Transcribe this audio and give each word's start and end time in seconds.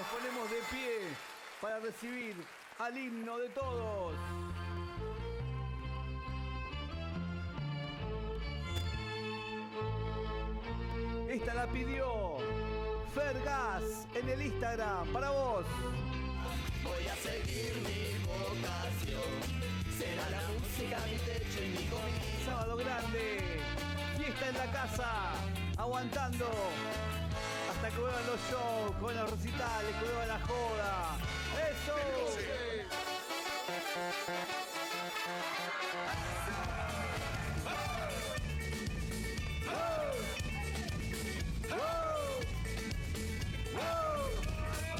Nos 0.00 0.08
ponemos 0.08 0.50
de 0.50 0.56
pie 0.70 1.14
para 1.60 1.78
recibir 1.78 2.34
al 2.78 2.96
himno 2.96 3.36
de 3.38 3.48
todos. 3.50 4.14
Esta 11.28 11.54
la 11.54 11.66
pidió 11.66 12.38
Fergas 13.14 14.06
en 14.14 14.28
el 14.30 14.42
Instagram 14.42 15.06
para 15.08 15.30
vos. 15.32 15.66
Voy 16.82 17.06
a 17.06 17.16
seguir 17.16 17.74
mi 17.82 18.24
vocación. 18.24 19.30
Será 19.98 20.30
la 20.30 20.40
música 20.48 20.98
mi 21.10 21.18
techo 21.18 21.62
y 21.62 21.68
mi 21.68 21.84
comida. 21.88 22.44
Sábado 22.46 22.76
grande, 22.78 23.60
fiesta 24.16 24.48
en 24.48 24.56
la 24.56 24.72
casa, 24.72 25.32
aguantando 25.76 26.46
hasta 27.80 27.96
que 27.96 28.00
vuelvan 28.02 28.26
los 28.26 28.40
shows, 28.50 28.96
con 29.00 29.16
los 29.16 29.30
recitales, 29.30 29.94
que 29.96 30.26
la 30.26 30.38
joda. 30.40 31.16
¡Eso! 31.70 31.96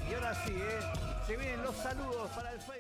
Y 0.09 0.15
ahora 0.15 0.35
sí, 0.47 0.53
¿eh? 0.57 0.81
Se 1.27 1.37
vienen 1.37 1.63
los 1.63 1.77
saludos 1.77 2.31
para 2.31 2.53
el 2.53 2.61
Facebook. 2.61 2.80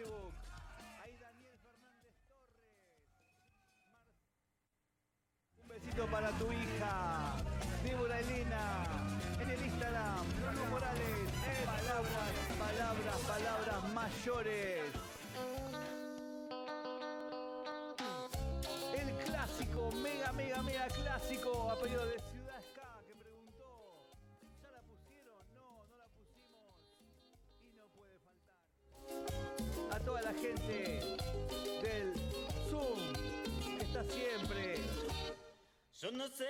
Yo 36.10 36.16
no 36.16 36.26
sé 36.26 36.48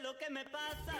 lo 0.00 0.16
que 0.16 0.30
me 0.30 0.44
pasa 0.44 0.96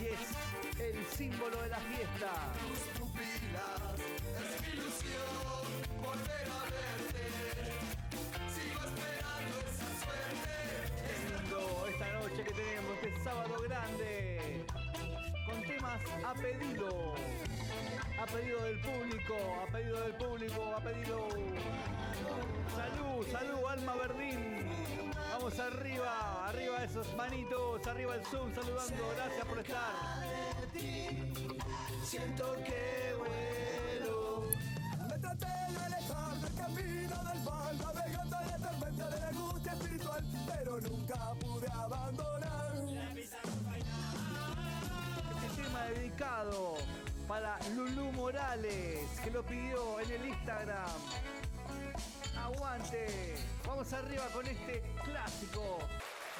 y 0.00 0.06
es 0.06 0.80
el 0.80 1.04
símbolo 1.08 1.60
de 1.60 1.68
la 1.68 1.76
fiesta. 1.76 2.30
tus 2.66 3.00
pupilas. 3.00 4.00
Es 4.00 4.62
mi 4.62 4.68
ilusión 4.72 6.00
volver 6.00 6.48
a 6.48 6.62
verte. 6.72 7.24
Sigo 8.54 8.80
esperando 8.80 9.58
esa 9.60 9.88
suerte. 10.00 10.54
Qué 10.96 11.12
lindo 11.28 11.86
esta 11.90 12.12
noche 12.14 12.44
que 12.44 12.54
tenemos, 12.54 12.96
este 13.02 13.24
sábado 13.24 13.62
grande, 13.62 14.64
con 15.44 15.62
temas 15.64 16.00
a 16.24 16.32
pedido, 16.32 17.14
a 18.22 18.26
pedido 18.26 18.64
del 18.64 18.80
público, 18.80 19.34
a 19.62 19.70
pedido 19.70 20.00
del 20.00 20.14
público, 20.14 20.74
a 20.74 20.80
pedido... 20.80 21.28
Salud, 22.74 23.26
salud, 23.30 23.66
Alma 23.68 23.94
Verdín. 23.96 25.07
Vamos 25.32 25.58
arriba, 25.58 26.46
arriba 26.46 26.84
esos 26.84 27.14
manitos, 27.14 27.86
arriba 27.86 28.14
el 28.14 28.24
Zoom 28.26 28.54
saludando, 28.54 29.14
gracias 29.16 29.46
por 29.46 29.58
estar. 29.58 29.94
Siento 32.04 32.54
que 32.64 33.14
vuelo. 33.18 34.48
Me 35.08 35.18
traté 35.18 35.46
de 35.46 35.78
alejar 35.78 36.34
del 36.40 36.54
camino 36.54 37.24
del 37.24 37.42
mal, 37.42 37.78
navegando 37.78 38.36
en 38.40 38.46
la 38.48 38.58
tormenta 38.58 39.08
de 39.10 39.20
la 39.20 39.28
angustia 39.28 39.72
espiritual, 39.72 40.24
pero 40.46 40.80
nunca 40.80 41.34
pude 41.40 41.70
abandonar. 41.70 42.74
Este 45.42 45.62
tema 45.62 45.82
dedicado 45.84 46.74
para 47.28 47.58
Lulú 47.76 48.12
Morales, 48.12 49.20
que 49.22 49.30
lo 49.30 49.42
pidió 49.44 50.00
en 50.00 50.10
el 50.10 50.28
Instagram. 50.28 50.90
Aguante. 52.36 53.36
Vamos 53.78 53.92
arriba 53.92 54.26
con 54.34 54.44
este 54.44 54.82
clásico. 55.04 55.78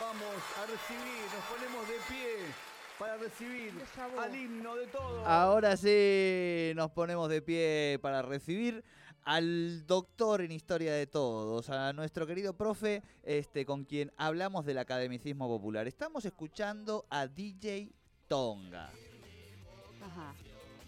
Vamos 0.01 0.43
a 0.57 0.67
recibir, 0.67 1.23
nos 1.33 1.45
ponemos 1.45 1.87
de 1.87 1.95
pie 2.09 2.53
para 2.99 3.17
recibir 3.17 3.73
al 4.19 4.35
himno 4.35 4.75
de 4.75 4.87
todos. 4.89 5.25
Ahora 5.25 5.77
sí 5.77 6.73
nos 6.75 6.91
ponemos 6.91 7.29
de 7.29 7.41
pie 7.41 8.01
para 8.03 8.23
recibir 8.23 8.85
al 9.23 9.87
doctor 9.87 10.41
en 10.41 10.51
historia 10.51 10.93
de 10.93 11.07
todos, 11.07 11.71
a 11.71 11.93
nuestro 11.93 12.27
querido 12.27 12.57
profe, 12.57 13.05
este, 13.23 13.65
con 13.65 13.85
quien 13.85 14.13
hablamos 14.17 14.67
del 14.67 14.79
academicismo 14.79 15.47
popular. 15.47 15.87
Estamos 15.87 16.25
escuchando 16.25 17.07
a 17.09 17.29
DJ 17.29 17.93
Tonga. 18.27 18.91
Ajá. 20.03 20.35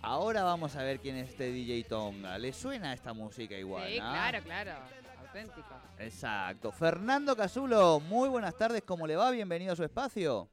Ahora 0.02 0.42
vamos 0.42 0.74
a 0.74 0.82
ver 0.82 0.98
quién 0.98 1.14
es 1.14 1.28
este 1.28 1.52
DJ 1.52 1.84
Tonga. 1.84 2.38
¿Le 2.38 2.52
suena 2.52 2.92
esta 2.92 3.12
música 3.12 3.54
igual? 3.54 3.88
Sí, 3.88 3.98
claro, 3.98 4.42
claro. 4.42 4.99
Auténtico. 5.30 5.74
Exacto. 6.00 6.72
Fernando 6.72 7.36
Casulo, 7.36 8.00
muy 8.00 8.28
buenas 8.28 8.56
tardes, 8.56 8.82
¿cómo 8.82 9.06
le 9.06 9.14
va? 9.14 9.30
Bienvenido 9.30 9.72
a 9.72 9.76
su 9.76 9.84
espacio. 9.84 10.48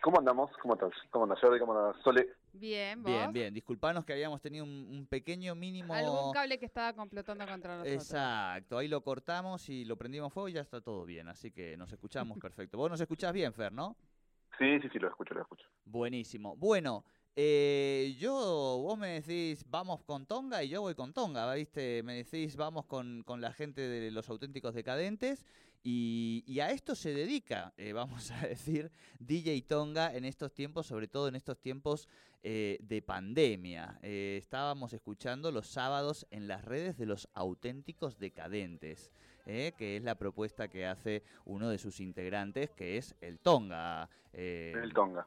¿Cómo 0.00 0.18
andamos? 0.18 0.50
¿Cómo 0.62 0.72
estás? 0.74 0.92
¿Cómo 1.10 1.24
andas, 1.24 1.38
Jordi? 1.42 1.60
¿Cómo 1.60 1.78
andas, 1.78 2.02
Sole? 2.02 2.26
Bien, 2.54 3.02
vos. 3.02 3.12
Bien, 3.12 3.32
bien. 3.34 3.52
Disculpanos 3.52 4.06
que 4.06 4.14
habíamos 4.14 4.40
tenido 4.40 4.64
un, 4.64 4.70
un 4.70 5.06
pequeño 5.06 5.54
mínimo... 5.54 5.92
Algún 5.92 6.32
cable 6.32 6.58
que 6.58 6.64
estaba 6.64 6.94
complotando 6.94 7.46
contra 7.46 7.76
nosotros. 7.76 7.94
Exacto, 7.94 8.78
ahí 8.78 8.88
lo 8.88 9.02
cortamos 9.02 9.68
y 9.68 9.84
lo 9.84 9.96
prendimos 9.96 10.32
fuego 10.32 10.48
y 10.48 10.54
ya 10.54 10.62
está 10.62 10.80
todo 10.80 11.04
bien, 11.04 11.28
así 11.28 11.52
que 11.52 11.76
nos 11.76 11.92
escuchamos 11.92 12.38
perfecto. 12.40 12.78
Vos 12.78 12.90
nos 12.90 13.00
escuchás 13.00 13.34
bien, 13.34 13.52
Fer, 13.52 13.74
¿no? 13.74 13.94
Sí, 14.58 14.80
sí, 14.80 14.88
sí, 14.90 14.98
lo 15.00 15.08
escucho, 15.08 15.34
lo 15.34 15.42
escucho. 15.42 15.66
Buenísimo. 15.84 16.56
Bueno, 16.56 17.04
eh, 17.36 18.16
yo, 18.18 18.32
vos 18.82 18.98
me 18.98 19.20
decís 19.20 19.64
vamos 19.68 20.02
con 20.02 20.26
Tonga 20.26 20.62
y 20.62 20.68
yo 20.68 20.82
voy 20.82 20.94
con 20.94 21.12
Tonga, 21.12 21.52
¿viste? 21.54 22.02
Me 22.02 22.24
decís 22.24 22.56
vamos 22.56 22.86
con, 22.86 23.22
con 23.24 23.40
la 23.40 23.52
gente 23.52 23.80
de 23.80 24.10
los 24.10 24.28
auténticos 24.28 24.74
decadentes 24.74 25.44
y, 25.84 26.60
a 26.60 26.70
esto 26.70 26.94
se 26.94 27.12
dedica, 27.12 27.72
eh, 27.76 27.92
vamos 27.92 28.30
a 28.30 28.46
decir, 28.46 28.90
DJ 29.18 29.62
Tonga 29.62 30.14
en 30.14 30.24
estos 30.24 30.52
tiempos, 30.52 30.86
sobre 30.86 31.08
todo 31.08 31.28
en 31.28 31.34
estos 31.34 31.58
tiempos 31.58 32.08
eh, 32.44 32.78
de 32.80 33.02
pandemia. 33.02 33.98
Eh, 34.02 34.36
estábamos 34.40 34.92
escuchando 34.92 35.50
los 35.52 35.68
sábados 35.68 36.26
en 36.30 36.48
las 36.48 36.64
redes 36.64 36.96
de 36.96 37.06
los 37.06 37.28
auténticos 37.34 38.18
decadentes, 38.18 39.12
eh, 39.46 39.72
que 39.76 39.96
es 39.96 40.02
la 40.02 40.16
propuesta 40.16 40.68
que 40.68 40.86
hace 40.86 41.22
uno 41.44 41.68
de 41.68 41.78
sus 41.78 42.00
integrantes, 42.00 42.70
que 42.70 42.96
es 42.96 43.14
el 43.20 43.38
Tonga. 43.38 44.08
El 44.32 44.92
Tonga. 44.92 45.26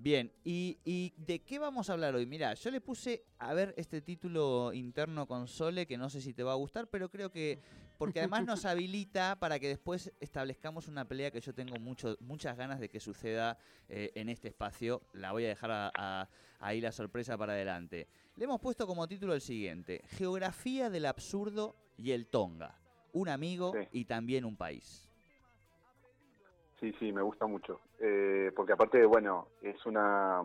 Bien, 0.00 0.32
¿y, 0.44 0.78
y 0.84 1.12
de 1.16 1.40
qué 1.40 1.58
vamos 1.58 1.90
a 1.90 1.92
hablar 1.94 2.14
hoy? 2.14 2.24
Mira, 2.24 2.54
yo 2.54 2.70
le 2.70 2.80
puse 2.80 3.24
a 3.40 3.52
ver 3.52 3.74
este 3.76 4.00
título 4.00 4.72
interno 4.72 5.26
con 5.26 5.48
Sole, 5.48 5.86
que 5.88 5.98
no 5.98 6.08
sé 6.08 6.20
si 6.20 6.32
te 6.32 6.44
va 6.44 6.52
a 6.52 6.54
gustar, 6.54 6.86
pero 6.88 7.10
creo 7.10 7.32
que, 7.32 7.58
porque 7.98 8.20
además 8.20 8.44
nos 8.46 8.64
habilita 8.64 9.36
para 9.40 9.58
que 9.58 9.66
después 9.66 10.12
establezcamos 10.20 10.86
una 10.86 11.04
pelea 11.04 11.32
que 11.32 11.40
yo 11.40 11.52
tengo 11.52 11.80
mucho, 11.80 12.16
muchas 12.20 12.56
ganas 12.56 12.78
de 12.78 12.88
que 12.88 13.00
suceda 13.00 13.58
eh, 13.88 14.12
en 14.14 14.28
este 14.28 14.46
espacio. 14.46 15.02
La 15.14 15.32
voy 15.32 15.44
a 15.46 15.48
dejar 15.48 15.72
a- 15.72 15.90
a- 15.96 16.28
ahí 16.60 16.80
la 16.80 16.92
sorpresa 16.92 17.36
para 17.36 17.54
adelante. 17.54 18.06
Le 18.36 18.44
hemos 18.44 18.60
puesto 18.60 18.86
como 18.86 19.08
título 19.08 19.34
el 19.34 19.40
siguiente, 19.40 20.02
Geografía 20.10 20.90
del 20.90 21.06
absurdo 21.06 21.74
y 21.96 22.12
el 22.12 22.28
Tonga, 22.28 22.78
un 23.12 23.28
amigo 23.28 23.72
Sí. 23.74 23.88
y 23.90 24.04
también 24.04 24.44
un 24.44 24.56
país. 24.56 25.07
Sí, 26.80 26.94
sí, 26.98 27.12
me 27.12 27.22
gusta 27.22 27.46
mucho. 27.46 27.80
Eh, 27.98 28.52
porque 28.54 28.72
aparte, 28.72 29.04
bueno, 29.04 29.48
es 29.62 29.84
una 29.86 30.42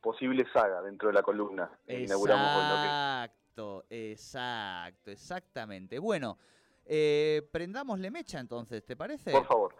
posible 0.00 0.46
saga 0.52 0.82
dentro 0.82 1.08
de 1.08 1.14
la 1.14 1.22
columna. 1.22 1.70
que 1.86 2.02
Inauguramos 2.02 2.48
con 2.48 2.68
lo 2.68 2.82
que 2.82 2.88
Exacto, 2.88 3.84
exacto, 3.88 5.10
exactamente. 5.10 5.98
Bueno, 5.98 6.36
eh, 6.84 7.48
prendámosle 7.50 8.10
mecha 8.10 8.38
entonces, 8.38 8.84
¿te 8.84 8.96
parece? 8.96 9.30
Por 9.32 9.46
favor. 9.46 9.74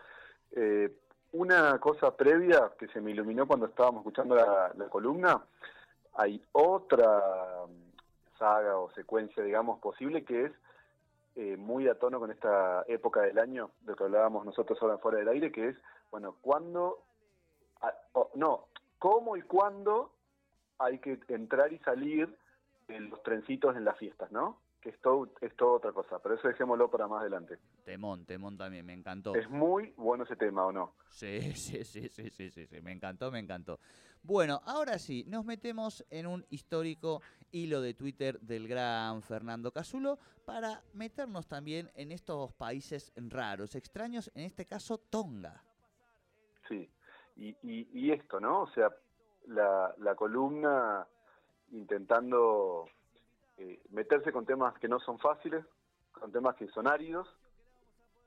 Eh, 0.53 0.91
una 1.33 1.79
cosa 1.79 2.17
previa 2.17 2.73
que 2.79 2.89
se 2.89 3.01
me 3.01 3.11
iluminó 3.11 3.47
cuando 3.47 3.67
estábamos 3.67 4.01
escuchando 4.01 4.35
la, 4.35 4.73
la 4.75 4.89
columna. 4.89 5.45
hay 6.15 6.43
otra 6.53 7.23
saga 8.39 8.79
o 8.79 8.91
secuencia, 8.93 9.43
digamos, 9.43 9.79
posible 9.81 10.25
que 10.25 10.47
es 10.47 10.53
eh, 11.37 11.57
muy 11.57 11.87
a 11.89 11.99
tono 11.99 12.19
con 12.19 12.31
esta 12.31 12.85
época 12.89 13.21
del 13.23 13.39
año, 13.39 13.71
de 13.83 13.93
lo 13.93 13.97
que 13.97 14.05
hablábamos 14.05 14.45
nosotros 14.45 14.79
ahora 14.81 14.99
fuera 14.99 15.19
del 15.19 15.29
aire, 15.29 15.53
que 15.53 15.69
es, 15.69 15.77
bueno, 16.11 16.37
cuándo, 16.41 17.03
no, 18.35 18.69
cómo 18.99 19.37
y 19.37 19.43
cuándo 19.43 20.13
hay 20.79 20.99
que 20.99 21.21
entrar 21.29 21.73
y 21.73 21.79
salir 21.81 22.35
de 22.89 23.01
los 23.01 23.23
trencitos 23.23 23.77
en 23.77 23.85
las 23.85 23.99
fiestas, 23.99 24.33
¿no? 24.33 24.59
Que 24.87 24.91
es 24.91 25.01
todo, 25.01 25.29
es 25.41 25.57
todo 25.57 25.73
otra 25.73 25.91
cosa, 25.93 26.21
pero 26.23 26.37
eso 26.37 26.47
dejémoslo 26.47 26.89
para 26.89 27.09
más 27.09 27.23
adelante. 27.23 27.59
Temón, 27.85 28.25
temón 28.25 28.57
también, 28.57 28.87
me 28.87 28.93
encantó. 28.93 29.35
Es 29.35 29.51
muy 29.51 29.93
bueno 29.97 30.23
ese 30.23 30.37
tema, 30.37 30.65
¿o 30.65 30.71
no? 30.71 30.95
Sí, 31.09 31.41
sí, 31.55 31.83
sí, 31.83 32.09
sí, 32.09 32.31
sí, 32.31 32.51
sí, 32.53 32.67
sí, 32.69 32.81
me 32.83 32.93
encantó, 32.93 33.33
me 33.33 33.41
encantó. 33.41 33.81
Bueno, 34.23 34.61
ahora 34.65 35.01
sí, 35.01 35.25
nos 35.27 35.45
metemos 35.45 36.07
en 36.09 36.29
un 36.29 36.47
histórico 36.51 37.21
hilo 37.51 37.81
de 37.81 37.95
Twitter 37.95 38.39
del 38.39 38.69
gran 38.69 39.23
Fernando 39.23 39.73
Casulo 39.73 40.21
para 40.45 40.85
meternos 40.93 41.49
también 41.49 41.91
en 41.97 42.13
estos 42.13 42.53
países 42.53 43.13
raros, 43.17 43.75
extraños, 43.75 44.31
en 44.37 44.45
este 44.45 44.67
caso 44.67 44.99
Tonga. 44.99 45.65
Sí, 46.69 46.89
y, 47.35 47.49
y, 47.65 47.89
y 47.93 48.13
esto, 48.13 48.39
¿no? 48.39 48.63
O 48.63 48.69
sea, 48.69 48.95
la, 49.49 49.93
la 49.99 50.15
columna 50.15 51.05
intentando 51.73 52.89
eh, 53.59 53.81
meterse 53.91 54.33
con 54.33 54.45
temas 54.47 54.79
que 54.79 54.89
no 54.89 54.99
son 55.01 55.19
fáciles, 55.19 55.65
con 56.13 56.31
temas 56.33 56.57
que 56.57 56.69
son 56.69 56.87
áridos, 56.89 57.29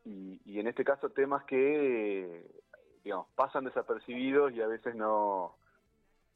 y, 0.06 0.40
y 0.46 0.60
en 0.60 0.68
este 0.68 0.84
caso 0.84 1.10
temas 1.10 1.44
que, 1.46 2.38
eh, 2.40 2.52
digamos, 3.04 3.28
pasan 3.36 3.66
desapercibidos 3.66 4.54
y 4.54 4.62
a 4.62 4.68
veces 4.68 4.96
no, 4.96 5.56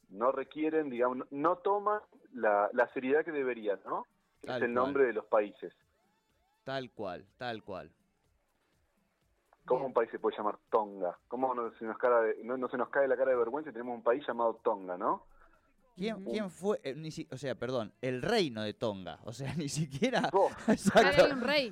no 0.09 0.31
requieren, 0.31 0.89
digamos, 0.89 1.25
no, 1.31 1.57
toman 1.57 2.01
la, 2.33 2.69
la 2.73 2.87
seriedad 2.93 3.23
que 3.25 3.31
deberían, 3.31 3.79
¿no? 3.85 4.05
Tal 4.41 4.57
es 4.57 4.63
el 4.63 4.73
cual. 4.73 4.73
nombre 4.73 5.05
de 5.05 5.13
los 5.13 5.25
países. 5.25 5.73
Tal 6.63 6.91
cual, 6.91 7.25
tal 7.37 7.63
cual. 7.63 7.91
¿Cómo 9.65 9.79
Bien. 9.81 9.87
un 9.87 9.93
país 9.93 10.11
se 10.11 10.19
puede 10.19 10.35
llamar 10.37 10.57
Tonga? 10.69 11.17
¿Cómo 11.29 11.53
no 11.55 11.71
se 11.77 11.85
nos, 11.85 11.97
cara 11.97 12.21
de- 12.21 12.43
no, 12.43 12.57
no 12.57 12.67
se 12.67 12.77
nos 12.77 12.89
cae 12.89 13.07
la 13.07 13.15
cara 13.15 13.31
de 13.31 13.37
vergüenza 13.37 13.69
y 13.69 13.73
tenemos 13.73 13.95
un 13.95 14.03
país 14.03 14.25
llamado 14.27 14.55
Tonga, 14.55 14.97
¿no? 14.97 15.25
¿Quién, 15.95 16.23
quién 16.25 16.49
fue? 16.49 16.79
eh, 16.83 16.95
ni 16.95 17.11
si- 17.11 17.27
o 17.31 17.37
sea, 17.37 17.53
perdón, 17.55 17.93
el 18.01 18.21
reino 18.21 18.63
de 18.63 18.73
Tonga. 18.73 19.19
O 19.23 19.31
sea, 19.33 19.53
ni 19.55 19.69
siquiera... 19.69 20.29
Oh, 20.33 20.49
hay 20.95 21.31
un 21.31 21.41
rey. 21.41 21.71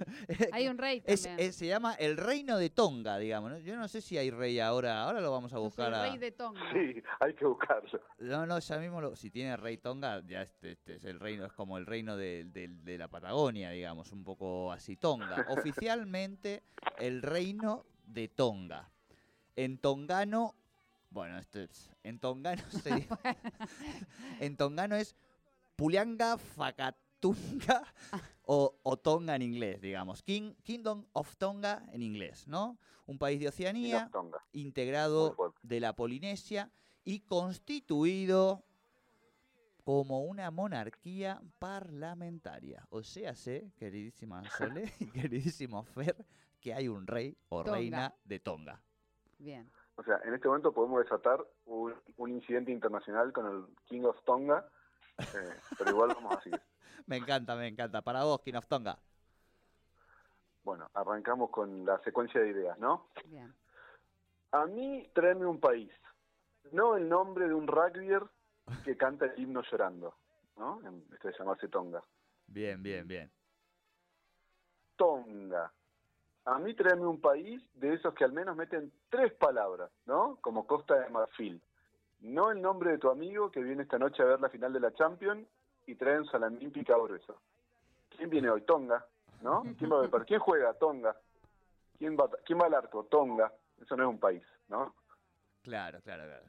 Hay 0.52 0.68
un 0.68 0.78
rey 0.78 1.02
también. 1.02 1.36
es- 1.40 1.56
se 1.56 1.66
llama 1.68 1.96
el 1.96 2.18
reino 2.18 2.58
de 2.58 2.70
Tonga, 2.70 3.18
digamos. 3.18 3.52
¿no? 3.52 3.58
Yo 3.60 3.76
no 3.76 3.88
sé 3.88 4.02
si 4.02 4.18
hay 4.18 4.30
rey 4.30 4.60
ahora. 4.60 5.04
Ahora 5.04 5.22
lo 5.22 5.32
vamos 5.32 5.54
a 5.54 5.58
buscar 5.58 5.88
el 5.90 5.96
a... 5.96 6.02
rey 6.10 6.18
de 6.20 6.32
Tonga. 6.32 6.62
sí, 6.72 7.02
hay 7.20 7.34
que 7.34 7.46
buscarlo. 7.46 8.00
No, 8.20 8.46
no, 8.46 8.60
ya 8.60 8.78
mismo, 8.78 9.02
lo- 9.02 9.16
si 9.16 9.32
tiene 9.32 9.58
rey 9.58 9.78
Tonga, 9.78 10.22
ya 10.28 10.42
este, 10.44 10.72
este 10.72 10.96
es 10.98 11.06
el 11.06 11.20
reino, 11.20 11.46
es 11.46 11.54
como 11.54 11.78
el 11.78 11.86
reino 11.86 12.16
de, 12.16 12.46
de- 12.46 12.68
de 12.68 12.98
la 12.98 13.08
Patagonia, 13.08 13.72
digamos, 13.72 14.12
un 14.12 14.24
poco 14.24 14.72
así, 14.72 14.98
Tonga. 14.98 15.48
Oficialmente, 15.50 16.64
el 17.00 17.22
reino 17.22 17.86
de 18.06 18.28
Tonga. 18.28 18.90
En 19.56 19.78
tongano, 19.80 20.56
bueno, 21.12 21.38
esto 21.38 21.60
es, 21.60 21.90
en 22.04 22.20
tongano 22.20 22.64
se 22.72 22.96
di- 22.96 23.08
en 24.40 24.58
tongano 24.58 24.96
es 24.96 25.16
Pulianga 25.76 26.38
Fakatunga 26.38 27.84
o, 28.44 28.80
o 28.84 28.98
Tonga 28.98 29.36
en 29.36 29.42
inglés, 29.44 29.80
digamos. 29.82 30.24
King, 30.24 30.54
Kingdom 30.64 31.06
of 31.14 31.36
Tonga 31.38 31.86
en 31.92 32.02
inglés, 32.02 32.48
¿no? 32.48 32.78
Un 33.06 33.18
país 33.20 33.40
de 33.40 33.48
Oceanía 33.50 34.10
integrado 34.54 35.36
de 35.62 35.80
la 35.80 35.96
Polinesia 35.96 36.72
y 37.04 37.20
constituido 37.22 38.64
como 39.84 40.22
una 40.26 40.52
monarquía 40.52 41.42
parlamentaria. 41.60 42.86
O 42.90 43.02
sea, 43.04 43.36
sé, 43.36 43.72
queridísima 43.78 44.44
Sole 44.58 44.92
y 45.00 45.08
queridísimo 45.08 45.84
Fer, 45.84 46.16
que 46.60 46.74
hay 46.74 46.88
un 46.88 47.08
rey 47.08 47.36
o 47.50 47.64
Tonga. 47.64 47.78
reina 47.78 48.16
de 48.24 48.40
Tonga. 48.40 48.82
Bien. 49.40 49.70
O 49.96 50.04
sea, 50.04 50.20
en 50.24 50.34
este 50.34 50.48
momento 50.48 50.72
podemos 50.74 51.04
desatar 51.04 51.46
un, 51.66 51.94
un 52.18 52.30
incidente 52.32 52.72
internacional 52.72 53.32
con 53.34 53.46
el 53.46 53.76
King 53.86 54.04
of 54.04 54.18
Tonga, 54.24 54.68
eh, 55.18 55.60
pero 55.78 55.92
igual 55.92 56.10
vamos 56.16 56.38
a 56.38 56.42
seguir. 56.42 56.62
Me 57.08 57.18
encanta, 57.18 57.56
me 57.56 57.68
encanta. 57.68 58.02
Para 58.02 58.24
vos, 58.24 58.42
King 58.42 58.56
of 58.56 58.68
Tonga. 58.68 58.98
Bueno, 60.64 60.90
arrancamos 60.94 61.50
con 61.50 61.86
la 61.86 62.00
secuencia 62.04 62.40
de 62.42 62.50
ideas, 62.50 62.78
¿no? 62.78 63.10
Bien. 63.26 63.54
A 64.52 64.66
mí, 64.66 65.10
tráeme 65.14 65.46
un 65.46 65.60
país, 65.60 65.92
no 66.72 66.96
el 66.98 67.08
nombre 67.10 67.48
de 67.48 67.54
un 67.54 67.68
rugbyer 67.68 68.24
que 68.84 68.96
canta 68.98 69.26
el 69.26 69.40
himno 69.40 69.62
llorando, 69.64 70.16
¿no? 70.58 70.80
En- 70.88 71.06
Esto 71.14 71.28
de 71.30 71.34
llamarse 71.38 71.68
Tonga. 71.70 72.04
Bien, 72.48 72.82
bien, 72.84 73.08
bien. 73.08 73.32
Tonga. 74.96 75.72
A 76.46 76.58
mí 76.58 76.74
tráeme 76.74 77.06
un 77.06 77.22
país 77.22 77.62
de 77.76 77.94
esos 77.94 78.14
que 78.16 78.24
al 78.24 78.34
menos 78.34 78.56
meten 78.56 78.92
tres 79.10 79.32
palabras, 79.34 79.92
¿no? 80.06 80.38
Como 80.42 80.66
Costa 80.66 81.00
de 81.00 81.10
Marfil. 81.10 81.62
No 82.22 82.52
el 82.52 82.62
nombre 82.62 82.92
de 82.92 82.98
tu 82.98 83.10
amigo 83.10 83.52
que 83.52 83.62
viene 83.62 83.84
esta 83.84 84.00
noche 84.00 84.24
a 84.24 84.26
ver 84.26 84.42
la 84.42 84.50
final 84.50 84.74
de 84.74 84.80
la 84.80 84.94
Champions 84.94 85.48
y 85.86 85.96
trae 85.96 86.20
un 86.20 86.26
salamín 86.26 86.72
picado 86.72 87.04
grueso. 87.04 87.40
¿Quién 88.10 88.30
viene 88.30 88.50
hoy? 88.50 88.62
Tonga, 88.62 89.06
¿no? 89.42 89.64
¿Quién, 89.78 89.92
va 89.92 90.00
a 90.00 90.08
ver? 90.08 90.26
¿Quién 90.26 90.40
juega? 90.40 90.74
Tonga. 90.74 91.16
¿Quién 91.98 92.18
va, 92.18 92.30
¿Quién 92.44 92.60
va 92.60 92.66
al 92.66 92.74
arco? 92.74 93.04
Tonga. 93.06 93.52
Eso 93.80 93.96
no 93.96 94.04
es 94.04 94.10
un 94.10 94.20
país, 94.20 94.44
¿no? 94.68 94.96
Claro, 95.62 96.02
claro, 96.02 96.24
claro. 96.24 96.44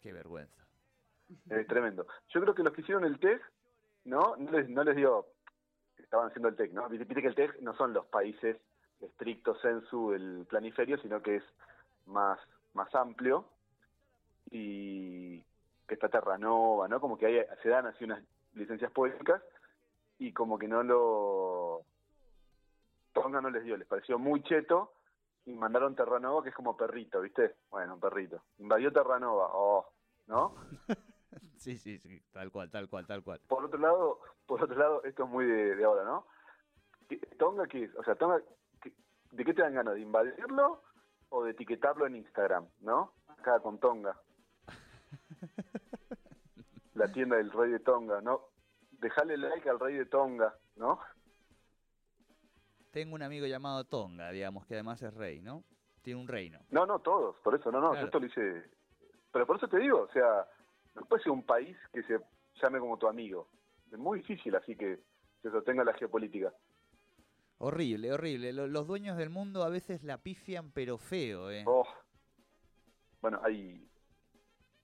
Qué 0.00 0.12
vergüenza. 0.12 0.64
Tremendo. 1.68 2.06
Yo 2.28 2.40
creo 2.40 2.54
que 2.54 2.62
los 2.62 2.72
que 2.72 2.80
hicieron 2.80 3.04
el 3.04 3.18
TEG, 3.18 3.40
¿no? 4.04 4.36
No 4.36 4.50
les, 4.50 4.68
no 4.70 4.84
les 4.84 4.96
dio, 4.96 5.26
estaban 5.98 6.28
haciendo 6.28 6.48
el 6.48 6.56
TEG, 6.56 6.72
¿no? 6.72 6.88
Viste 6.88 7.04
viste 7.04 7.20
que 7.20 7.28
el 7.28 7.34
TEG 7.34 7.62
no 7.62 7.74
son 7.76 7.92
los 7.92 8.06
países 8.06 8.56
estrictos 9.00 9.60
censu 9.62 10.10
del 10.10 10.46
planiferio, 10.48 10.98
sino 10.98 11.22
que 11.22 11.36
es 11.36 11.44
más, 12.06 12.38
más 12.74 12.92
amplio 12.94 13.44
y 14.50 15.40
que 15.86 15.94
está 15.94 16.08
Terranova, 16.08 16.88
¿no? 16.88 17.00
Como 17.00 17.16
que 17.18 17.26
hay, 17.26 17.44
se 17.62 17.68
dan 17.68 17.86
así 17.86 18.04
unas 18.04 18.22
licencias 18.54 18.90
poéticas 18.92 19.42
y 20.18 20.32
como 20.32 20.58
que 20.58 20.68
no 20.68 20.82
lo... 20.82 21.82
Tonga 23.12 23.40
no 23.40 23.50
les 23.50 23.64
dio, 23.64 23.76
les 23.76 23.86
pareció 23.88 24.18
muy 24.18 24.42
cheto 24.42 24.92
y 25.46 25.54
mandaron 25.54 25.94
Terranova, 25.96 26.42
que 26.42 26.50
es 26.50 26.54
como 26.54 26.76
perrito, 26.76 27.20
¿viste? 27.20 27.56
Bueno, 27.70 27.94
un 27.94 28.00
perrito. 28.00 28.42
Invadió 28.58 28.92
Terranova, 28.92 29.50
oh, 29.52 29.86
¿no? 30.26 30.54
Sí, 31.58 31.76
sí, 31.76 31.98
sí. 31.98 32.22
Tal 32.32 32.52
cual, 32.52 32.70
tal 32.70 32.88
cual, 32.88 33.04
tal 33.06 33.22
cual. 33.24 33.40
por 33.48 33.64
otro 33.64 33.78
lado, 33.80 34.20
por 34.46 34.62
otro 34.62 34.76
lado, 34.78 35.02
esto 35.02 35.24
es 35.24 35.28
muy 35.28 35.44
de, 35.44 35.74
de 35.74 35.84
ahora, 35.84 36.04
¿no? 36.04 36.24
¿Qué- 37.08 37.16
Tonga 37.36 37.66
qué 37.66 37.84
es? 37.84 37.94
O 37.96 38.04
sea, 38.04 38.14
Tonga, 38.14 38.38
¿qué- 38.40 38.54
¿de 39.30 39.44
qué 39.44 39.54
te 39.54 39.62
dan 39.62 39.74
ganas? 39.74 39.94
¿De 39.94 40.00
invadirlo 40.00 40.82
o 41.30 41.44
de 41.44 41.50
etiquetarlo 41.52 42.06
en 42.06 42.16
Instagram, 42.16 42.68
no? 42.80 43.12
Acá 43.28 43.60
con 43.60 43.78
Tonga. 43.78 44.18
La 46.94 47.12
tienda 47.12 47.36
del 47.36 47.52
rey 47.52 47.70
de 47.70 47.80
Tonga, 47.80 48.20
¿no? 48.20 48.40
Dejale 48.92 49.36
like 49.36 49.68
al 49.68 49.78
rey 49.78 49.96
de 49.96 50.06
Tonga, 50.06 50.54
¿no? 50.76 50.98
Tengo 52.90 53.14
un 53.14 53.22
amigo 53.22 53.46
llamado 53.46 53.84
Tonga, 53.84 54.30
digamos, 54.30 54.66
que 54.66 54.74
además 54.74 55.00
es 55.02 55.14
rey, 55.14 55.40
¿no? 55.40 55.62
Tiene 56.02 56.20
un 56.20 56.26
reino. 56.28 56.58
No, 56.70 56.86
no, 56.86 56.98
todos, 57.00 57.36
por 57.40 57.54
eso, 57.54 57.70
no, 57.70 57.80
no, 57.80 57.90
Claro. 57.90 58.06
esto 58.06 58.18
lo 58.18 58.26
hice... 58.26 58.64
Pero 59.30 59.46
por 59.46 59.56
eso 59.56 59.68
te 59.68 59.78
digo, 59.78 60.00
o 60.02 60.08
sea, 60.10 60.46
no 60.94 61.02
puede 61.02 61.22
ser 61.22 61.32
un 61.32 61.44
país 61.44 61.76
que 61.92 62.02
se 62.04 62.18
llame 62.62 62.80
como 62.80 62.96
tu 62.96 63.06
amigo. 63.06 63.48
Es 63.92 63.98
muy 63.98 64.20
difícil 64.20 64.56
así 64.56 64.74
que 64.74 64.98
se 65.42 65.50
sostenga 65.50 65.84
la 65.84 65.92
geopolítica. 65.92 66.52
Horrible, 67.58 68.12
horrible. 68.12 68.52
Lo- 68.52 68.66
Los 68.66 68.86
dueños 68.86 69.16
del 69.16 69.30
mundo 69.30 69.62
a 69.64 69.68
veces 69.68 70.02
la 70.04 70.18
pifian, 70.18 70.70
pero 70.72 70.96
feo, 70.98 71.50
¿eh? 71.50 71.64
Oh. 71.66 71.86
Bueno, 73.20 73.40
hay 73.42 73.84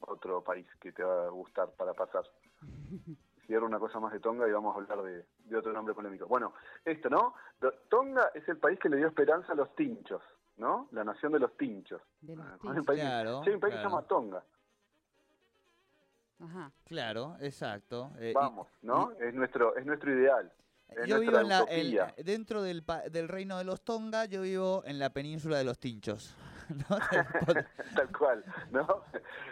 otro 0.01 0.43
país 0.43 0.67
que 0.81 0.93
te 0.93 1.03
va 1.05 1.27
a 1.27 1.31
gustar 1.31 1.71
para 1.77 1.95
pasar. 1.95 2.25
Cierro 3.47 3.67
una 3.67 3.79
cosa 3.79 4.01
más 4.01 4.13
de 4.13 4.21
Tonga 4.21 4.49
y 4.49 4.53
vamos 4.53 4.75
a 4.75 4.81
hablar 4.81 5.03
de, 5.05 5.25
de 5.45 5.57
otro 5.57 5.73
nombre 5.73 5.95
polémico. 5.95 6.27
Bueno, 6.27 6.55
esto, 6.85 7.11
¿no? 7.11 7.35
Tonga 7.91 8.31
es 8.35 8.49
el 8.49 8.57
país 8.57 8.79
que 8.81 8.89
le 8.89 8.97
dio 8.97 9.07
esperanza 9.07 9.53
a 9.53 9.55
los 9.55 9.75
tinchos, 9.77 10.23
¿no? 10.57 10.89
La 10.93 11.05
nación 11.05 11.31
de 11.33 11.41
los 11.41 11.55
tinchos. 11.57 12.01
De 12.23 12.35
los 12.35 12.45
Ah, 12.47 12.53
tinchos. 12.59 12.73
hay 12.73 12.79
un 12.79 12.85
país, 12.87 13.01
Claro, 13.03 13.43
sí, 13.45 13.51
hay 13.51 13.55
un 13.55 13.61
país 13.61 13.75
que 13.75 13.79
se 13.81 13.85
llama 13.85 14.03
Tonga. 14.07 14.45
Ajá. 16.41 16.73
Claro, 16.87 17.37
exacto. 17.41 18.11
Eh, 18.19 18.33
Vamos, 18.35 18.67
¿no? 18.83 19.13
es 19.13 19.33
nuestro 19.35 19.77
es 19.77 19.87
nuestro 19.87 20.11
ideal. 20.13 20.51
Yo 21.07 21.19
vivo 21.21 21.39
en 21.39 21.49
la, 21.49 22.15
dentro 22.25 22.63
del, 22.63 22.83
pa- 22.85 23.09
del 23.09 23.29
reino 23.29 23.59
de 23.59 23.65
los 23.65 23.83
Tonga, 23.83 24.27
yo 24.27 24.43
vivo 24.43 24.83
en 24.87 24.99
la 24.99 25.11
península 25.11 25.59
de 25.59 25.65
los 25.65 25.79
Tinchos. 25.79 26.37
¿no? 26.89 26.97
Tal 27.95 28.17
cual, 28.17 28.45
¿no? 28.71 29.05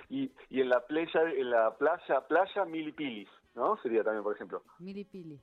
Y, 0.09 0.31
y 0.49 0.61
en 0.61 0.69
la 0.69 0.87
playa, 0.87 1.23
en 1.37 1.51
la 1.51 1.77
playa, 1.77 2.27
playa 2.29 2.65
Milipilis, 2.65 3.29
¿no? 3.55 3.77
Sería 3.83 4.05
también, 4.05 4.23
por 4.23 4.35
ejemplo. 4.35 4.65
Milipili. 4.79 5.41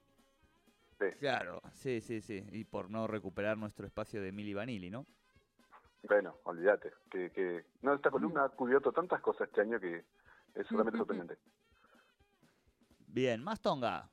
claro, 1.20 1.62
sí, 1.74 2.02
sí, 2.02 2.22
sí. 2.22 2.44
Y 2.52 2.64
por 2.66 2.90
no 2.90 3.08
recuperar 3.08 3.58
nuestro 3.58 3.86
espacio 3.86 4.22
de 4.22 4.32
Mili 4.32 4.54
Vanilli, 4.54 4.90
¿no? 4.90 5.06
Bueno, 6.04 6.38
olvídate. 6.44 6.94
Que, 7.12 7.30
que... 7.32 7.66
No, 7.82 7.94
esta 7.94 8.10
columna 8.10 8.46
ha 8.46 8.50
cubierto 8.50 8.92
tantas 8.92 9.22
cosas 9.22 9.48
este 9.50 9.62
año 9.62 9.80
que 9.80 10.06
es 10.56 10.70
realmente 10.70 10.98
sorprendente. 10.98 11.38
Bien, 13.08 13.44
más 13.44 13.62
Tonga. 13.62 14.10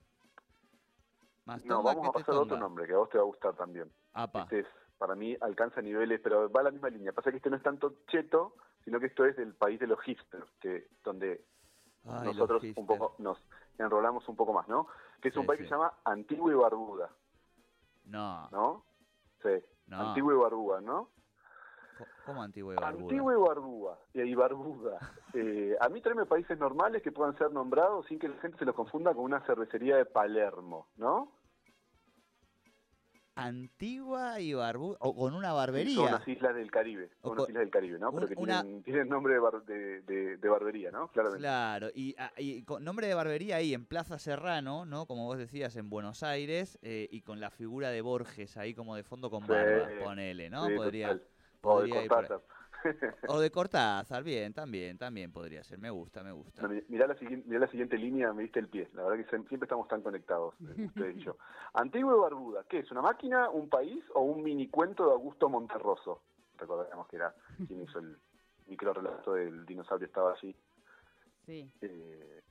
No, 1.65 1.83
vamos 1.83 2.09
a 2.09 2.13
pasar 2.13 2.35
a 2.35 2.41
otro 2.41 2.57
nombre 2.57 2.87
que 2.87 2.93
a 2.93 2.97
vos 2.99 3.09
te 3.09 3.19
va 3.19 3.23
a 3.23 3.27
gustar 3.27 3.55
también. 3.55 3.91
Apa. 4.15 4.43
Este 4.43 4.61
es, 4.61 4.67
para 4.99 5.15
mí 5.15 5.37
alcanza 5.41 5.81
niveles, 5.81 6.21
pero 6.23 6.51
va 6.51 6.61
a 6.61 6.65
la 6.65 6.71
misma 6.71 6.89
línea. 6.89 7.13
Pasa 7.13 7.31
que 7.31 7.37
este 7.37 7.51
no 7.51 7.57
es 7.57 7.63
tanto 7.63 7.95
cheto, 8.09 8.55
sino 8.85 8.99
que 8.99 9.07
esto 9.07 9.25
es 9.25 9.37
del 9.37 9.55
país 9.55 9.79
de 9.79 9.87
los 9.87 10.01
hipsters, 10.01 10.47
que 10.61 10.89
donde 11.05 11.45
Ay, 12.05 12.27
nosotros 12.27 12.63
un 12.77 12.87
poco 12.87 13.15
nos 13.19 13.39
enrolamos 13.79 14.29
un 14.29 14.37
poco 14.37 14.53
más, 14.53 14.67
¿no? 14.69 14.89
Que 15.21 15.29
es 15.29 15.35
Sí, 15.35 15.41
un 15.41 15.47
país 15.47 15.59
sí. 15.59 15.65
que 15.65 15.69
se 15.69 15.75
llama 15.75 15.93
Antigua 16.05 16.51
y 16.53 16.55
Barbuda, 16.55 17.11
No, 18.05 18.49
¿no? 18.51 18.85
Sí, 19.43 19.65
no. 19.87 20.01
Antigua 20.09 20.35
y 20.35 20.37
Barbuda, 20.37 20.81
¿no? 20.81 21.11
¿Cómo 22.27 22.43
Antigua 22.43 22.75
y 22.75 22.77
Barbuda? 22.77 23.03
Antigua 23.03 23.33
y 23.33 23.37
Barbuda, 23.37 23.99
y 24.15 24.35
Barbuda. 24.35 24.99
Eh, 25.39 25.77
a 25.79 25.91
mí 25.91 26.01
tráeme 26.01 26.25
países 26.25 26.59
normales 26.59 27.03
que 27.03 27.13
puedan 27.13 27.37
ser 27.37 27.53
nombrados 27.53 28.07
sin 28.07 28.19
que 28.19 28.27
la 28.27 28.39
gente 28.39 28.57
se 28.57 28.65
los 28.65 28.75
confunda 28.75 29.13
con 29.13 29.25
una 29.25 29.45
cervecería 29.45 29.97
de 29.99 30.07
Palermo, 30.07 30.87
¿no? 30.97 31.31
Antigua 33.37 34.41
y 34.41 34.55
Barbuda. 34.55 34.97
O 35.01 35.15
con 35.15 35.35
una 35.35 35.49
Son 35.49 35.57
barbería. 35.57 36.01
unas 36.01 36.27
islas 36.27 36.55
del 36.55 36.71
Caribe, 36.71 37.11
son 37.23 37.37
con- 37.37 37.49
islas 37.51 37.61
del 37.61 37.71
Caribe, 37.71 37.99
¿no? 37.99 38.11
Pero 38.11 38.23
un- 38.23 38.29
que 38.29 38.35
una- 38.41 38.63
tienen, 38.63 38.83
tienen 38.85 39.09
nombre 39.09 39.35
de, 39.35 39.39
bar- 39.41 39.63
de, 39.65 40.01
de- 40.03 40.37
de 40.39 40.49
barbería, 40.49 40.91
¿no? 40.91 41.09
Claramente. 41.09 41.43
Claro, 41.43 41.89
y, 41.95 42.15
ah, 42.19 42.33
y 42.39 42.63
con 42.63 42.83
nombre 42.83 43.07
de 43.07 43.15
barbería 43.15 43.57
ahí 43.57 43.75
en 43.75 43.85
Plaza 43.85 44.19
Serrano, 44.19 44.85
¿no? 44.87 45.07
Como 45.07 45.27
vos 45.27 45.37
decías, 45.39 45.77
en 45.77 45.91
Buenos 45.91 46.23
Aires, 46.23 46.79
eh, 46.83 47.09
y 47.11 47.21
con 47.21 47.39
la 47.41 47.51
figura 47.51 47.91
de 47.91 48.01
Borges 48.01 48.57
ahí 48.57 48.75
como 48.75 48.97
de 48.97 49.03
fondo 49.05 49.31
con 49.31 49.43
Sí, 49.43 49.49
barba, 49.53 49.89
ponele, 50.03 50.49
¿no? 50.51 50.67
Sí, 50.67 50.75
podría, 50.75 51.21
podría 51.61 52.03
ir 52.05 52.09
por. 52.09 52.43
O 53.29 53.41
de 53.41 53.51
Cortázar, 53.51 54.23
bien, 54.23 54.53
también, 54.53 54.99
también 54.99 55.33
podría 55.33 55.63
ser, 55.65 55.79
me 55.79 55.91
gusta, 55.91 56.23
me 56.23 56.33
gusta. 56.33 56.69
Mirá, 56.89 57.07
la 57.07 57.17
siguiente, 57.17 57.47
mirá 57.49 57.61
la 57.61 57.71
siguiente 57.71 57.97
línea, 57.99 58.33
me 58.33 58.43
diste 58.43 58.61
el 58.61 58.69
pie. 58.69 58.89
La 58.95 59.05
verdad 59.05 59.25
que 59.25 59.31
siempre 59.31 59.67
estamos 59.67 59.89
tan 59.89 60.03
conectados, 60.03 60.55
eh, 60.61 60.87
ustedes 60.87 61.17
y 61.17 61.21
yo. 61.21 61.37
Antigua 61.75 62.15
y 62.17 62.21
Barbuda, 62.21 62.65
¿qué 62.69 62.81
es? 62.81 62.91
¿Una 62.91 63.03
máquina, 63.03 63.51
un 63.51 63.69
país 63.69 64.05
o 64.15 64.23
un 64.23 64.43
mini 64.43 64.69
cuento 64.69 65.07
de 65.07 65.13
Augusto 65.13 65.49
Monterroso? 65.49 66.23
Recordemos 66.59 67.07
que 67.09 67.17
era 67.17 67.35
quien 67.67 67.83
hizo 67.83 67.99
el 67.99 68.17
micro 68.67 68.93
relato 68.93 69.35
del 69.35 69.67
dinosaurio, 69.67 70.07
estaba 70.07 70.33
allí. 70.33 70.57
Sí. 71.45 71.71
Eh, 71.81 72.43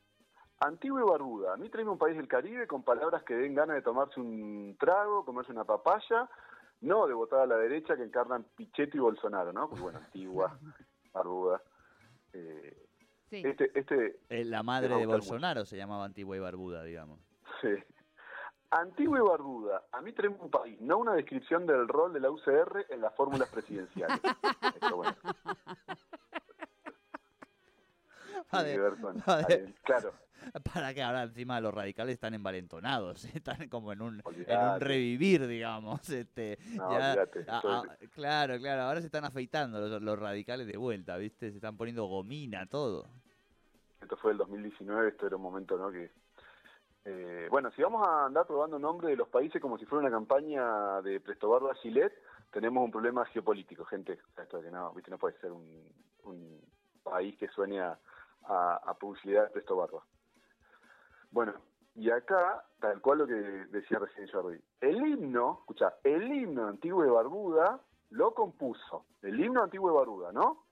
Antigua 0.60 1.02
y 1.02 1.10
Barbuda, 1.10 1.54
a 1.54 1.58
mí 1.58 1.70
tráeme 1.70 1.92
un 1.92 1.98
país 1.98 2.16
del 2.16 2.28
Caribe 2.28 2.66
con 2.66 2.84
palabras 2.84 3.24
que 3.24 3.36
den 3.36 3.56
ganas 3.56 3.76
de 3.76 3.82
tomarse 3.82 4.20
un 4.20 4.78
trago, 4.80 5.26
comerse 5.26 5.52
una 5.52 5.66
papaya, 5.66 6.30
no 6.82 7.08
de 7.08 7.14
votar 7.14 7.40
a 7.42 7.46
la 7.48 7.58
derecha 7.58 7.96
que 7.96 8.04
encarnan 8.04 8.44
Pichetto 8.56 8.98
y 8.98 9.00
Bolsonaro, 9.00 9.52
¿no? 9.54 9.68
Porque 9.70 9.82
bueno, 9.84 10.00
Antigua, 10.00 10.58
Barbuda. 11.14 11.62
Eh, 12.34 12.82
Sí. 13.30 13.42
este, 13.44 13.72
este, 13.78 14.20
Eh, 14.30 14.46
la 14.46 14.60
Te 14.60 14.64
madre 14.64 14.90
de 14.90 14.96
mucho. 14.98 15.08
Bolsonaro 15.10 15.66
se 15.66 15.76
llamaba 15.78 16.06
Antigua 16.06 16.38
y 16.38 16.40
Barbuda, 16.40 16.84
digamos. 16.84 17.20
Sí. 17.60 17.70
Antigua 18.70 19.18
y 19.18 19.22
Barbuda. 19.22 19.84
A 19.92 20.02
mí 20.02 20.14
traemos 20.14 20.40
un 20.42 20.52
país, 20.52 20.80
no 20.80 21.00
una 21.00 21.14
descripción 21.16 21.66
del 21.66 21.88
rol 21.88 22.14
de 22.14 22.20
la 22.20 22.30
UCR 22.30 22.86
en 22.90 23.02
las 23.02 23.16
fórmulas 23.16 23.50
presidenciales. 23.50 24.20
Esto, 24.76 24.96
bueno, 24.96 25.16
tiene 28.52 28.72
que 28.74 28.80
ver 28.80 28.96
con- 29.02 29.20
Joder. 29.22 29.74
claro, 29.84 30.14
Para 30.74 30.94
que 30.94 31.02
ahora 31.04 31.24
encima 31.24 31.60
los 31.62 31.74
radicales 31.74 32.14
están 32.14 32.34
envalentonados, 32.34 33.26
están 33.36 33.70
como 33.70 33.92
en 33.94 34.02
un, 34.02 34.24
en 34.48 34.60
un 34.76 34.80
revivir, 34.80 35.48
digamos. 35.48 36.10
Este, 36.10 36.58
no, 36.76 36.92
ya- 37.00 37.28
claro, 38.14 38.58
claro, 38.60 38.82
ahora 38.84 39.00
se 39.02 39.08
están 39.08 39.26
afeitando 39.26 39.80
los, 39.80 40.02
los 40.02 40.20
radicales 40.20 40.68
de 40.68 40.78
vuelta, 40.78 41.18
¿viste? 41.18 41.50
Se 41.52 41.56
están 41.58 41.78
poniendo 41.78 42.06
gomina, 42.06 42.66
todo. 42.68 43.06
esto 44.02 44.18
fue 44.18 44.32
el 44.32 44.38
2019, 44.38 45.10
esto 45.10 45.28
era 45.28 45.36
un 45.36 45.42
momento, 45.42 45.78
¿no? 45.78 45.92
Que, 45.92 46.12
eh, 47.06 47.48
bueno, 47.52 47.72
si 47.76 47.82
vamos 47.84 48.08
a 48.08 48.26
andar 48.26 48.48
probando 48.48 48.80
nombres 48.80 49.12
de 49.12 49.16
los 49.16 49.28
países 49.30 49.62
como 49.62 49.78
si 49.78 49.86
fuera 49.86 50.02
una 50.08 50.12
campaña 50.16 51.02
de 51.02 51.20
Presto 51.20 51.50
Barba 51.50 51.74
tenemos 52.52 52.84
un 52.86 52.92
problema 52.92 53.26
geopolítico, 53.26 53.84
gente. 53.86 54.14
O 54.14 54.34
sea, 54.34 54.44
esto 54.46 54.58
de 54.58 54.64
que 54.64 54.72
no, 54.72 54.92
¿viste? 54.94 55.12
no 55.12 55.18
puede 55.18 55.38
ser 55.40 55.52
un, 55.52 55.84
un 56.24 56.62
país 57.04 57.38
que 57.38 57.48
suene 57.50 57.82
a, 57.82 58.00
a- 58.48 58.80
a 58.86 58.94
publicidad 58.94 59.44
de 59.44 59.50
Presto 59.50 59.76
Barba. 59.76 60.02
Bueno, 61.32 61.54
y 61.96 62.10
acá, 62.12 62.66
tal 62.80 63.02
cual 63.02 63.20
lo 63.20 63.28
que 63.28 63.34
decía 63.34 64.00
recién 64.00 64.28
Jordi, 64.28 64.60
el 64.82 65.06
himno, 65.08 65.60
escucha, 65.62 65.96
el 66.04 66.32
himno 66.32 66.68
antiguo 66.68 67.04
de 67.04 67.10
Barbuda 67.10 67.80
lo 68.12 68.34
compuso, 68.34 69.06
el 69.22 69.40
himno 69.40 69.64
antiguo 69.64 69.90
de 69.92 69.98
Barbuda, 69.98 70.32
¿no? 70.32 70.66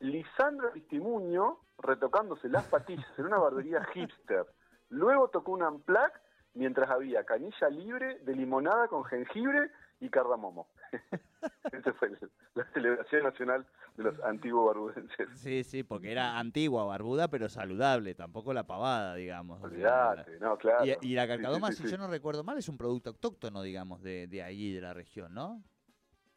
Lisandro 0.00 0.68
Aristimuño 0.68 1.60
retocándose 1.78 2.48
las 2.48 2.64
patillas 2.64 3.06
en 3.18 3.26
una 3.26 3.38
barbería 3.38 3.84
hipster. 3.84 4.46
Luego 4.90 5.28
tocó 5.28 5.52
un 5.52 5.62
unplug 5.62 6.10
mientras 6.54 6.90
había 6.90 7.24
canilla 7.24 7.68
libre 7.68 8.18
de 8.20 8.34
limonada 8.34 8.88
con 8.88 9.04
jengibre 9.04 9.70
y 10.00 10.08
cardamomo. 10.08 10.68
Esa 11.72 11.92
fue 11.94 12.10
la 12.54 12.64
celebración 12.72 13.24
nacional 13.24 13.66
de 13.96 14.04
los 14.04 14.20
antiguos 14.24 14.66
barbudenses. 14.66 15.28
Sí, 15.34 15.64
sí, 15.64 15.82
porque 15.82 16.12
era 16.12 16.38
antigua, 16.38 16.84
barbuda, 16.84 17.28
pero 17.28 17.48
saludable, 17.48 18.14
tampoco 18.14 18.52
la 18.52 18.66
pavada, 18.66 19.14
digamos. 19.14 19.62
o 19.62 19.70
sea, 19.70 20.10
Olvídate, 20.10 20.38
no, 20.40 20.56
claro. 20.56 20.84
y, 20.84 20.96
y 21.00 21.14
la 21.14 21.22
sí, 21.22 21.28
carcadoma, 21.28 21.68
sí, 21.68 21.76
si 21.76 21.82
sí. 21.84 21.90
yo 21.90 21.98
no 21.98 22.08
recuerdo 22.08 22.44
mal, 22.44 22.58
es 22.58 22.68
un 22.68 22.78
producto 22.78 23.10
autóctono, 23.10 23.62
digamos, 23.62 24.02
de, 24.02 24.26
de 24.26 24.42
allí, 24.42 24.72
de 24.72 24.80
la 24.80 24.94
región, 24.94 25.34
¿no? 25.34 25.62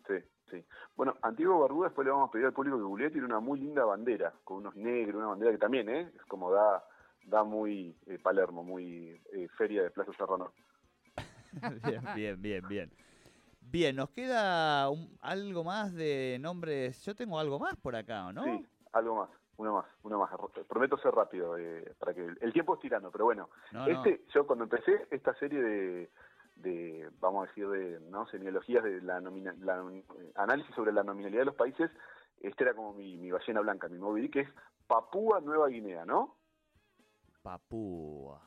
Sí, 0.08 0.16
sí. 0.50 0.64
Bueno, 0.96 1.16
Antiguo 1.22 1.60
Barbuda, 1.60 1.88
después 1.88 2.06
le 2.06 2.12
vamos 2.12 2.30
a 2.30 2.32
pedir 2.32 2.46
al 2.46 2.54
público 2.54 2.78
que 2.78 2.84
googlee, 2.84 3.12
tiene 3.12 3.26
una 3.26 3.40
muy 3.40 3.60
linda 3.60 3.86
bandera, 3.86 4.34
con 4.44 4.58
unos 4.58 4.76
negros, 4.76 5.16
una 5.18 5.28
bandera 5.28 5.52
que 5.52 5.58
también, 5.58 5.90
¿eh? 5.90 6.12
Es 6.16 6.26
como 6.26 6.52
da, 6.52 6.84
da 7.28 7.44
muy 7.44 7.96
eh, 8.08 8.18
Palermo, 8.20 8.64
muy 8.64 9.22
eh, 9.34 9.48
feria 9.58 9.84
de 9.84 9.92
Plaza 9.92 10.12
Serrano. 10.14 10.52
bien, 11.84 12.02
bien, 12.16 12.42
bien, 12.42 12.68
bien. 12.68 12.92
Bien, 13.60 13.96
nos 13.96 14.10
queda 14.12 14.90
un- 14.90 15.18
algo 15.22 15.64
más 15.64 15.94
de 15.94 16.38
nombres. 16.40 17.04
Yo 17.06 17.16
tengo 17.16 17.38
algo 17.38 17.60
más 17.60 17.76
por 17.76 17.96
acá, 17.96 18.28
¿o 18.28 18.34
¿no? 18.34 18.44
Sí, 18.46 18.66
algo 18.94 19.16
más, 19.18 19.30
uno 19.58 19.74
más, 19.74 19.86
uno 20.04 20.20
más. 20.20 20.30
Prometo 20.70 20.98
ser 20.98 21.14
rápido, 21.14 21.58
eh, 21.58 21.94
para 22.00 22.14
que 22.14 22.26
el 22.40 22.54
tiempo 22.54 22.76
es 22.76 22.80
tirano, 22.80 23.12
pero 23.12 23.26
bueno. 23.26 23.50
No, 23.74 23.86
no. 23.86 23.92
este, 23.92 24.24
yo 24.34 24.48
cuando 24.48 24.64
empecé 24.64 25.08
esta 25.12 25.34
serie 25.36 25.62
de, 25.62 26.10
de 26.56 27.10
vamos 27.20 27.44
a 27.44 27.48
decir, 27.50 27.68
de 27.68 28.00
no 28.10 28.26
semiologías 28.28 28.86
de 28.86 29.02
la, 29.02 29.20
nomina, 29.20 29.54
la 29.60 29.84
análisis 30.36 30.74
sobre 30.74 30.94
la 30.94 31.04
nominalidad 31.04 31.42
de 31.42 31.46
los 31.46 31.56
países, 31.56 31.92
este 32.40 32.64
era 32.64 32.74
como 32.74 32.94
mi, 32.94 33.18
mi 33.18 33.32
ballena 33.32 33.60
blanca, 33.60 33.90
mi 33.90 34.22
Dick, 34.22 34.32
que 34.32 34.40
es 34.42 34.50
Papúa 34.88 35.42
Nueva 35.42 35.68
Guinea, 35.68 36.06
¿no? 36.06 36.37
Papúa. 37.52 38.42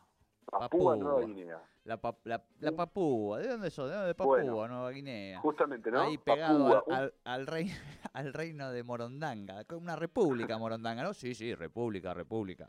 Papúa, 0.44 0.68
Papúa. 0.68 0.96
Nueva 0.96 1.20
Guinea. 1.22 1.62
La, 1.84 1.96
pa- 1.96 2.16
la, 2.24 2.42
la 2.58 2.72
Papúa. 2.72 3.38
¿De 3.38 3.48
dónde 3.48 3.70
sos? 3.70 3.88
¿De 3.88 3.94
dónde? 3.94 4.08
De 4.08 4.14
Papúa, 4.14 4.36
Bueno, 4.42 4.68
Nueva 4.68 4.90
Guinea. 4.90 5.40
Justamente, 5.40 5.90
¿no? 5.90 6.00
Ahí 6.02 6.18
pegado 6.18 6.66
al, 6.66 6.72
Papúa, 6.74 6.84
un- 6.86 6.94
al, 6.94 7.14
al 7.24 7.46
rei- 7.46 7.70
al 8.12 8.32
reino 8.34 8.70
de 8.70 8.82
Morondanga. 8.82 9.64
Una 9.74 9.96
república 9.96 10.58
Morondanga, 10.58 11.02
¿no? 11.02 11.14
Sí, 11.14 11.34
sí, 11.34 11.54
república, 11.54 12.12
república. 12.12 12.66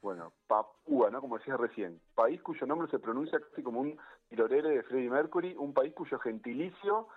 Bueno, 0.00 0.32
Papúa, 0.46 1.10
¿no? 1.10 1.20
Como 1.20 1.36
decías 1.36 1.58
recién. 1.60 2.00
País 2.14 2.40
cuyo 2.42 2.66
nombre 2.66 2.88
se 2.90 2.98
pronuncia 2.98 3.38
casi 3.38 3.62
como 3.62 3.80
un 3.80 3.98
tirorere 4.28 4.70
de 4.70 4.82
Freddie 4.84 5.10
Mercury. 5.10 5.54
Un 5.58 5.74
país 5.74 5.92
cuyo 5.94 6.18
gentilicio 6.20 7.08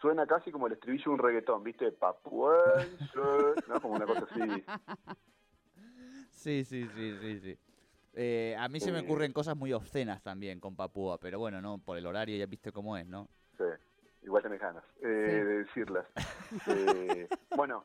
suena 0.00 0.26
casi 0.26 0.50
como 0.52 0.66
el 0.66 0.74
estribillo 0.74 1.04
de 1.04 1.10
un 1.10 1.18
reggaetón, 1.18 1.62
¿viste? 1.62 1.90
Papuense, 1.92 2.98
¿no? 3.68 3.80
Como 3.80 3.94
una 3.94 4.04
cosa 4.06 4.26
así. 4.30 4.62
Sí, 6.42 6.64
sí, 6.64 6.88
sí, 6.94 7.16
sí, 7.20 7.40
sí. 7.40 7.58
Eh, 8.14 8.56
a 8.58 8.68
mí 8.68 8.80
se 8.80 8.90
me 8.90 8.98
Eh. 8.98 9.02
ocurren 9.02 9.32
cosas 9.32 9.56
muy 9.56 9.72
obscenas 9.72 10.22
también 10.22 10.58
con 10.58 10.74
Papúa, 10.74 11.18
pero 11.18 11.38
bueno, 11.38 11.60
no, 11.62 11.78
por 11.78 11.96
el 11.96 12.04
horario 12.06 12.36
ya 12.36 12.46
viste 12.46 12.72
cómo 12.72 12.96
es, 12.96 13.06
¿no? 13.06 13.28
Sí, 13.56 13.64
igual 14.22 14.42
tenés 14.42 14.60
ganas 14.60 14.82
eh, 15.02 15.06
de 15.06 15.58
decirlas. 15.64 16.04
Eh, 16.66 17.28
bueno, 17.56 17.84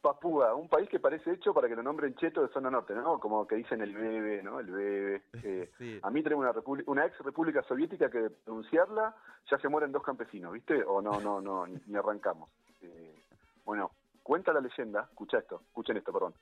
Papúa, 0.00 0.54
un 0.54 0.68
país 0.68 0.88
que 0.88 1.00
parece 1.00 1.32
hecho 1.32 1.52
para 1.52 1.68
que 1.68 1.74
lo 1.74 1.82
nombren 1.82 2.14
cheto 2.14 2.40
de 2.46 2.52
zona 2.52 2.70
norte, 2.70 2.94
¿no? 2.94 3.18
Como 3.18 3.46
que 3.48 3.56
dicen 3.56 3.80
el 3.82 3.92
bebé, 3.94 4.42
¿no? 4.44 4.60
El 4.60 4.70
bebé. 4.70 5.22
Eh, 5.42 5.70
Sí. 5.78 5.98
A 6.02 6.10
mí 6.10 6.22
tenemos 6.22 6.46
una, 6.46 6.82
una 6.86 7.04
ex 7.06 7.18
república 7.18 7.62
soviética 7.64 8.08
que 8.10 8.18
de 8.18 8.30
pronunciarla 8.30 9.14
ya 9.50 9.58
se 9.58 9.68
mueren 9.68 9.90
dos 9.90 10.04
campesinos, 10.04 10.52
¿viste? 10.52 10.82
O 10.84 11.02
no, 11.02 11.20
no, 11.20 11.40
no, 11.40 11.66
ni, 11.66 11.78
ni 11.88 11.96
arrancamos. 11.96 12.48
Eh, 12.80 13.22
bueno, 13.64 13.90
cuenta 14.22 14.52
la 14.52 14.60
leyenda, 14.60 15.02
escucha 15.10 15.38
esto, 15.38 15.62
escuchen 15.66 15.96
esto, 15.96 16.12
perdón. 16.12 16.32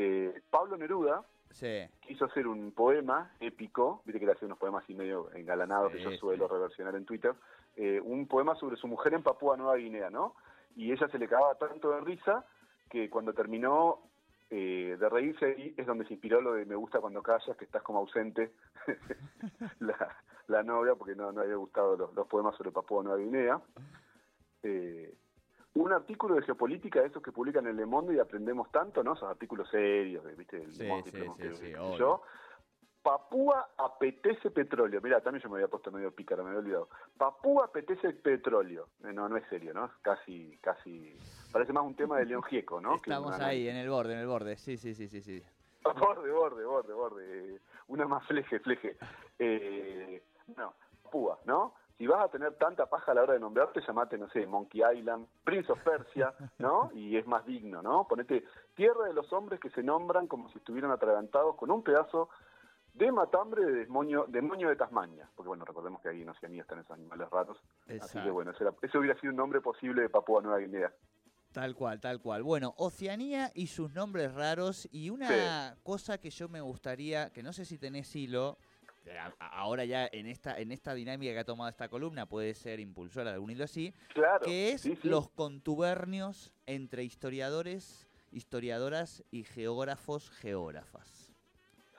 Eh, 0.00 0.42
Pablo 0.48 0.76
Neruda 0.76 1.24
Sí. 1.50 1.88
quiso 2.02 2.26
hacer 2.26 2.46
un 2.46 2.70
poema 2.70 3.32
épico, 3.40 4.00
viste 4.04 4.20
que 4.20 4.26
le 4.26 4.32
hace 4.32 4.44
unos 4.44 4.58
poemas 4.58 4.84
así 4.84 4.94
medio 4.94 5.28
engalanados 5.34 5.90
que 5.90 5.98
yo 6.00 6.10
sí. 6.12 6.18
suelo 6.18 6.46
reversionar 6.46 6.94
en 6.94 7.04
Twitter, 7.04 7.34
eh, 7.74 8.00
un 8.00 8.28
poema 8.28 8.54
sobre 8.54 8.76
su 8.76 8.86
mujer 8.86 9.14
en 9.14 9.24
Papúa 9.24 9.56
Nueva 9.56 9.74
Guinea, 9.76 10.08
¿no? 10.08 10.36
Y 10.76 10.92
ella 10.92 11.08
se 11.08 11.18
le 11.18 11.26
cagaba 11.26 11.56
tanto 11.56 11.90
de 11.90 12.00
risa 12.02 12.44
que 12.88 13.10
cuando 13.10 13.32
terminó 13.32 13.98
eh, 14.50 14.96
de 15.00 15.08
reírse 15.08 15.46
ahí 15.46 15.74
es 15.76 15.84
donde 15.86 16.06
se 16.06 16.12
inspiró 16.14 16.40
lo 16.40 16.52
de 16.52 16.64
me 16.64 16.76
gusta 16.76 17.00
cuando 17.00 17.22
callas, 17.22 17.56
que 17.56 17.64
estás 17.64 17.82
como 17.82 17.98
ausente 17.98 18.52
la, 19.80 20.16
la 20.46 20.62
novia, 20.62 20.94
porque 20.94 21.16
no, 21.16 21.32
no 21.32 21.40
había 21.40 21.56
gustado 21.56 21.96
los, 21.96 22.14
los 22.14 22.26
poemas 22.28 22.54
sobre 22.56 22.70
Papúa 22.70 23.02
Nueva 23.02 23.18
Guinea. 23.18 23.60
Eh, 24.62 25.14
un 25.82 25.92
artículo 25.92 26.34
de 26.34 26.42
geopolítica, 26.42 27.00
de 27.00 27.08
esos 27.08 27.22
que 27.22 27.32
publican 27.32 27.66
en 27.66 27.76
Le 27.76 27.86
Monde 27.86 28.14
y 28.14 28.18
aprendemos 28.18 28.70
tanto, 28.70 29.02
¿no? 29.02 29.14
Esos 29.14 29.28
artículos 29.30 29.68
serios, 29.70 30.24
¿viste? 30.36 30.56
El 30.62 30.72
Sí, 30.72 30.84
Monde, 30.86 31.10
sí, 31.10 31.54
sí, 31.54 31.72
yo. 31.98 32.22
Papúa 33.02 33.70
apetece 33.78 34.50
petróleo. 34.50 35.00
Mira, 35.00 35.20
también 35.20 35.42
yo 35.42 35.48
me 35.48 35.56
había 35.56 35.68
puesto 35.68 35.90
medio 35.90 36.10
pícara, 36.10 36.42
me 36.42 36.48
había 36.50 36.60
olvidado. 36.60 36.88
Papúa 37.16 37.66
apetece 37.66 38.12
petróleo. 38.12 38.88
Eh, 39.04 39.12
No, 39.12 39.28
no 39.28 39.36
es 39.36 39.46
serio, 39.48 39.72
¿no? 39.72 39.90
Casi, 40.02 40.58
casi... 40.60 41.16
Parece 41.52 41.72
más 41.72 41.84
un 41.84 41.94
tema 41.94 42.18
de 42.18 42.26
León 42.26 42.42
Gieco, 42.42 42.80
¿no? 42.80 42.90
Que 43.00 43.10
Estamos 43.10 43.36
una- 43.36 43.46
ahí, 43.46 43.68
en 43.68 43.76
el 43.76 43.88
borde, 43.88 44.14
en 44.14 44.18
el 44.20 44.26
borde. 44.26 44.56
Sí, 44.56 44.76
sí, 44.76 44.94
sí, 44.94 45.08
sí, 45.08 45.22
sí. 45.22 45.42
Borde, 45.84 46.30
borde, 46.30 46.64
borde, 46.64 46.92
borde. 46.92 47.60
Una 47.86 48.06
más 48.06 48.26
fleje, 48.26 48.58
fleje. 48.60 48.96
Eh, 49.38 50.22
bueno, 50.48 50.74
Papúa, 51.04 51.38
¿no? 51.46 51.74
Si 51.98 52.06
vas 52.06 52.24
a 52.24 52.28
tener 52.28 52.54
tanta 52.54 52.86
paja 52.86 53.10
a 53.10 53.14
la 53.16 53.22
hora 53.24 53.32
de 53.34 53.40
nombrarte, 53.40 53.80
llamate, 53.84 54.16
no 54.16 54.28
sé, 54.30 54.46
Monkey 54.46 54.80
Island, 54.96 55.26
Prince 55.42 55.72
of 55.72 55.80
Persia, 55.82 56.32
¿no? 56.58 56.90
Y 56.94 57.16
es 57.16 57.26
más 57.26 57.44
digno, 57.44 57.82
¿no? 57.82 58.06
Ponete 58.06 58.44
Tierra 58.76 59.06
de 59.06 59.12
los 59.14 59.32
Hombres 59.32 59.58
que 59.58 59.68
se 59.70 59.82
nombran 59.82 60.28
como 60.28 60.48
si 60.50 60.58
estuvieran 60.58 60.92
atragantados 60.92 61.56
con 61.56 61.72
un 61.72 61.82
pedazo 61.82 62.28
de 62.94 63.10
matambre 63.10 63.64
de 63.64 63.72
demonio, 63.72 64.26
demonio 64.28 64.68
de 64.68 64.76
Tasmania. 64.76 65.28
Porque, 65.34 65.48
bueno, 65.48 65.64
recordemos 65.64 66.00
que 66.00 66.08
ahí 66.10 66.22
en 66.22 66.28
Oceanía 66.28 66.62
están 66.62 66.78
esos 66.78 66.92
animales 66.92 67.28
raros. 67.30 67.56
Así 67.58 67.88
que, 67.88 67.94
Exacto. 67.96 68.32
bueno, 68.32 68.52
ese, 68.52 68.62
era- 68.62 68.74
ese 68.80 68.96
hubiera 68.96 69.18
sido 69.20 69.32
un 69.32 69.36
nombre 69.36 69.60
posible 69.60 70.02
de 70.02 70.08
Papúa 70.08 70.40
Nueva 70.40 70.58
Guinea. 70.58 70.92
Tal 71.52 71.74
cual, 71.74 71.98
tal 71.98 72.20
cual. 72.20 72.44
Bueno, 72.44 72.74
Oceanía 72.76 73.50
y 73.54 73.66
sus 73.66 73.92
nombres 73.92 74.32
raros 74.34 74.86
y 74.92 75.10
una 75.10 75.76
cosa 75.82 76.18
que 76.18 76.30
yo 76.30 76.48
me 76.48 76.60
gustaría, 76.60 77.30
que 77.30 77.42
no 77.42 77.52
sé 77.52 77.64
si 77.64 77.76
tenés 77.78 78.14
hilo, 78.14 78.58
ahora 79.38 79.84
ya 79.84 80.08
en 80.12 80.26
esta 80.26 80.58
en 80.58 80.72
esta 80.72 80.94
dinámica 80.94 81.32
que 81.32 81.38
ha 81.40 81.44
tomado 81.44 81.70
esta 81.70 81.88
columna 81.88 82.26
puede 82.26 82.54
ser 82.54 82.80
impulsora 82.80 83.30
de 83.30 83.34
algún 83.34 83.50
hilo 83.50 83.64
así, 83.64 83.92
Claro. 84.14 84.44
que 84.44 84.72
es 84.72 84.82
sí, 84.82 84.96
sí. 85.00 85.08
los 85.08 85.28
contubernios 85.30 86.52
entre 86.66 87.04
historiadores, 87.04 88.06
historiadoras 88.30 89.24
y 89.30 89.44
geógrafos, 89.44 90.30
geógrafas. 90.30 91.27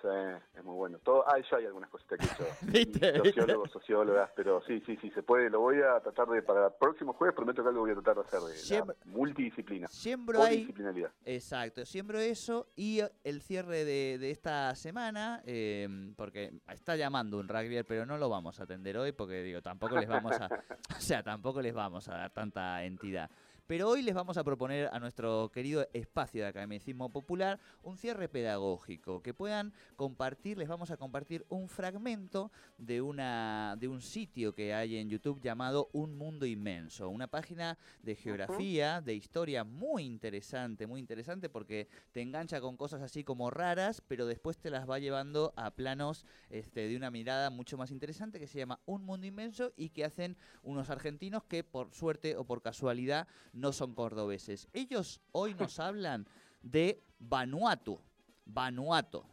Sí, 0.01 0.08
es 0.56 0.63
muy 0.63 0.75
bueno. 0.75 1.00
Todo, 1.00 1.25
ah, 1.27 1.38
ya 1.39 1.58
hay 1.58 1.65
algunas 1.65 1.89
cositas 1.89 2.20
que 2.20 2.25
hecho. 2.25 2.46
¿Viste? 2.62 3.18
Sociólogos, 3.18 3.72
sociólogas, 3.72 4.32
pero 4.36 4.62
sí, 4.65 4.82
sí, 4.86 4.98
sí, 5.01 5.10
se 5.12 5.24
puede. 5.24 5.50
Lo 5.50 5.60
voy 5.60 5.77
a 5.82 6.00
tratar 6.00 6.27
de, 6.27 6.41
para 6.41 6.68
el 6.68 6.74
próximo 6.79 7.13
jueves 7.13 7.36
prometo 7.36 7.62
que 7.62 7.70
algo 7.70 7.82
voy 7.82 7.91
a 7.91 7.96
tratar 7.96 8.15
de 8.15 8.22
hacer 8.22 8.39
de 8.41 8.86
la 8.86 8.96
multidisciplina. 9.06 9.88
Siembro 9.88 10.41
ahí 10.41 10.50
Polidisciplinaridad. 10.50 11.12
Exacto, 11.25 11.86
siembro 11.86 12.20
eso 12.20 12.68
y 12.75 13.01
el 13.24 13.41
cierre 13.41 13.84
de, 13.84 14.18
de 14.18 14.32
esta 14.32 14.74
semana, 14.75 15.41
eh, 15.46 16.13
porque 16.15 16.53
está 16.70 16.96
llamando 16.96 17.38
un 17.38 17.48
rugby, 17.48 17.84
pero 17.84 18.06
no 18.06 18.18
lo 18.18 18.29
vamos 18.29 18.60
a 18.60 18.63
atender 18.63 18.98
hoy 18.98 19.12
porque 19.12 19.44
digo, 19.44 19.62
tampoco 19.62 19.98
les 19.98 20.08
vamos 20.08 20.39
a, 20.39 20.48
o 20.98 21.01
sea, 21.01 21.24
tampoco 21.24 21.62
les 21.62 21.74
vamos 21.74 22.08
a 22.08 22.13
dar 22.13 22.32
tanta 22.32 22.84
entidad. 22.84 23.29
Pero 23.69 23.88
hoy 23.88 24.01
les 24.01 24.15
vamos 24.15 24.35
a 24.38 24.43
proponer 24.43 24.89
a 24.91 24.99
nuestro 24.99 25.51
querido 25.53 25.88
espacio 25.93 26.41
de 26.41 26.47
academicismo 26.47 27.11
popular 27.11 27.59
un 27.83 27.97
cierre 27.97 28.27
pedagógico, 28.27 29.21
que 29.21 29.35
puedan 29.35 29.73
compartir, 29.95 30.57
les 30.57 30.67
vamos 30.67 30.89
a 30.89 30.97
compartir 30.97 31.45
un 31.49 31.69
fragmento 31.69 32.51
de 32.79 32.99
una 33.03 33.75
de 33.77 33.88
un 33.88 34.01
sitio 34.01 34.55
que 34.55 34.73
hay 34.73 34.97
en 34.97 35.07
YouTube 35.07 35.39
llamado 35.39 35.88
Un 35.93 36.17
Mundo 36.17 36.47
Inmenso, 36.47 37.09
una 37.09 37.27
página 37.27 37.77
de 38.01 38.15
geografía, 38.15 39.01
de 39.01 39.13
historia 39.13 39.63
muy 39.63 40.03
interesante, 40.03 40.88
muy 40.88 40.99
interesante 40.99 41.47
porque 41.47 41.88
te 42.11 42.23
engancha 42.23 42.61
con 42.61 42.75
cosas 42.75 43.03
así 43.03 43.23
como 43.23 43.51
raras, 43.51 44.01
pero 44.01 44.25
después 44.25 44.57
te 44.57 44.71
las 44.71 44.89
va 44.89 44.97
llevando 44.97 45.53
a 45.55 45.69
planos 45.69 46.25
este, 46.49 46.88
de 46.88 46.97
una 46.97 47.11
mirada 47.11 47.51
mucho 47.51 47.77
más 47.77 47.91
interesante 47.91 48.39
que 48.39 48.47
se 48.47 48.57
llama 48.57 48.79
Un 48.88 49.05
Mundo 49.05 49.27
Inmenso 49.27 49.73
y 49.77 49.89
que 49.89 50.05
hacen 50.05 50.38
unos 50.63 50.89
argentinos 50.89 51.43
que 51.43 51.63
por 51.63 51.93
suerte 51.93 52.35
o 52.35 52.45
por 52.45 52.63
casualidad 52.63 53.27
no 53.59 53.73
son 53.73 53.93
cordobeses. 53.93 54.67
Ellos 54.73 55.21
hoy 55.31 55.53
nos 55.53 55.79
hablan 55.79 56.27
de 56.61 57.03
Vanuatu, 57.19 57.99
Vanuatu, 58.45 59.23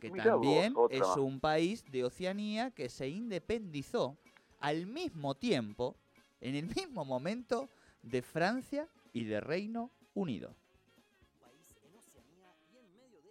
que 0.00 0.10
Mirá 0.10 0.24
también 0.24 0.74
es 0.90 1.06
un 1.16 1.40
país 1.40 1.84
de 1.90 2.04
Oceanía 2.04 2.70
que 2.70 2.88
se 2.88 3.08
independizó 3.08 4.16
al 4.60 4.86
mismo 4.86 5.34
tiempo, 5.34 5.96
en 6.40 6.54
el 6.54 6.66
mismo 6.66 7.04
momento, 7.04 7.68
de 8.02 8.22
Francia 8.22 8.88
y 9.12 9.24
de 9.24 9.40
Reino 9.40 9.90
Unido. 10.14 10.54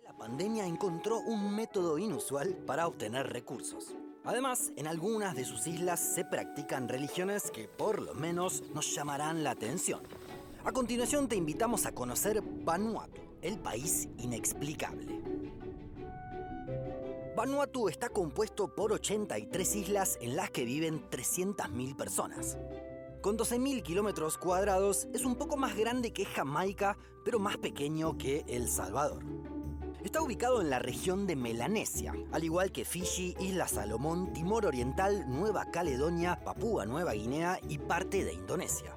la 0.04 0.14
pandemia 0.18 0.66
encontró 0.66 1.20
un 1.20 1.54
método 1.56 1.98
inusual 1.98 2.56
para 2.66 2.88
obtener 2.88 3.28
recursos. 3.28 3.94
Además, 4.24 4.74
en 4.76 4.88
algunas 4.88 5.36
de 5.36 5.46
sus 5.46 5.68
islas 5.68 6.02
se 6.02 6.26
practican 6.26 6.90
religiones 6.90 7.50
que 7.50 7.68
por 7.70 8.02
lo 8.02 8.14
menos 8.14 8.62
nos 8.74 8.94
llamarán 8.94 9.44
la 9.44 9.52
atención. 9.52 10.02
A 10.68 10.74
continuación 10.74 11.30
te 11.30 11.38
invitamos 11.38 11.86
a 11.86 11.94
conocer 11.94 12.42
Vanuatu, 12.42 13.22
el 13.42 13.58
país 13.58 14.10
inexplicable. 14.18 15.22
Vanuatu 17.38 17.88
está 17.88 18.10
compuesto 18.10 18.76
por 18.76 18.92
83 18.92 19.76
islas 19.78 20.18
en 20.20 20.36
las 20.36 20.52
que 20.52 20.66
viven 20.66 21.10
300.000 21.10 21.96
personas. 21.96 22.58
Con 23.22 23.38
12.000 23.38 23.82
kilómetros 23.82 24.38
cuadrados 24.38 25.08
es 25.14 25.24
un 25.24 25.38
poco 25.38 25.56
más 25.56 25.74
grande 25.78 26.12
que 26.12 26.26
Jamaica, 26.26 26.98
pero 27.24 27.40
más 27.40 27.56
pequeño 27.56 28.18
que 28.18 28.44
El 28.50 28.68
Salvador. 28.68 29.24
Está 30.04 30.22
ubicado 30.22 30.60
en 30.60 30.70
la 30.70 30.80
región 30.80 31.28
de 31.28 31.38
Melanesia, 31.38 32.14
al 32.34 32.44
igual 32.44 32.74
que 32.74 32.84
Fiji, 32.84 33.38
Isla 33.40 33.70
Salomón, 33.70 34.34
Timor 34.34 34.66
Oriental, 34.66 35.30
Nueva 35.30 35.72
Caledonia, 35.72 36.42
Papúa 36.44 36.86
Nueva 36.86 37.14
Guinea 37.14 37.58
y 37.70 37.78
parte 37.78 38.26
de 38.26 38.34
Indonesia. 38.34 38.97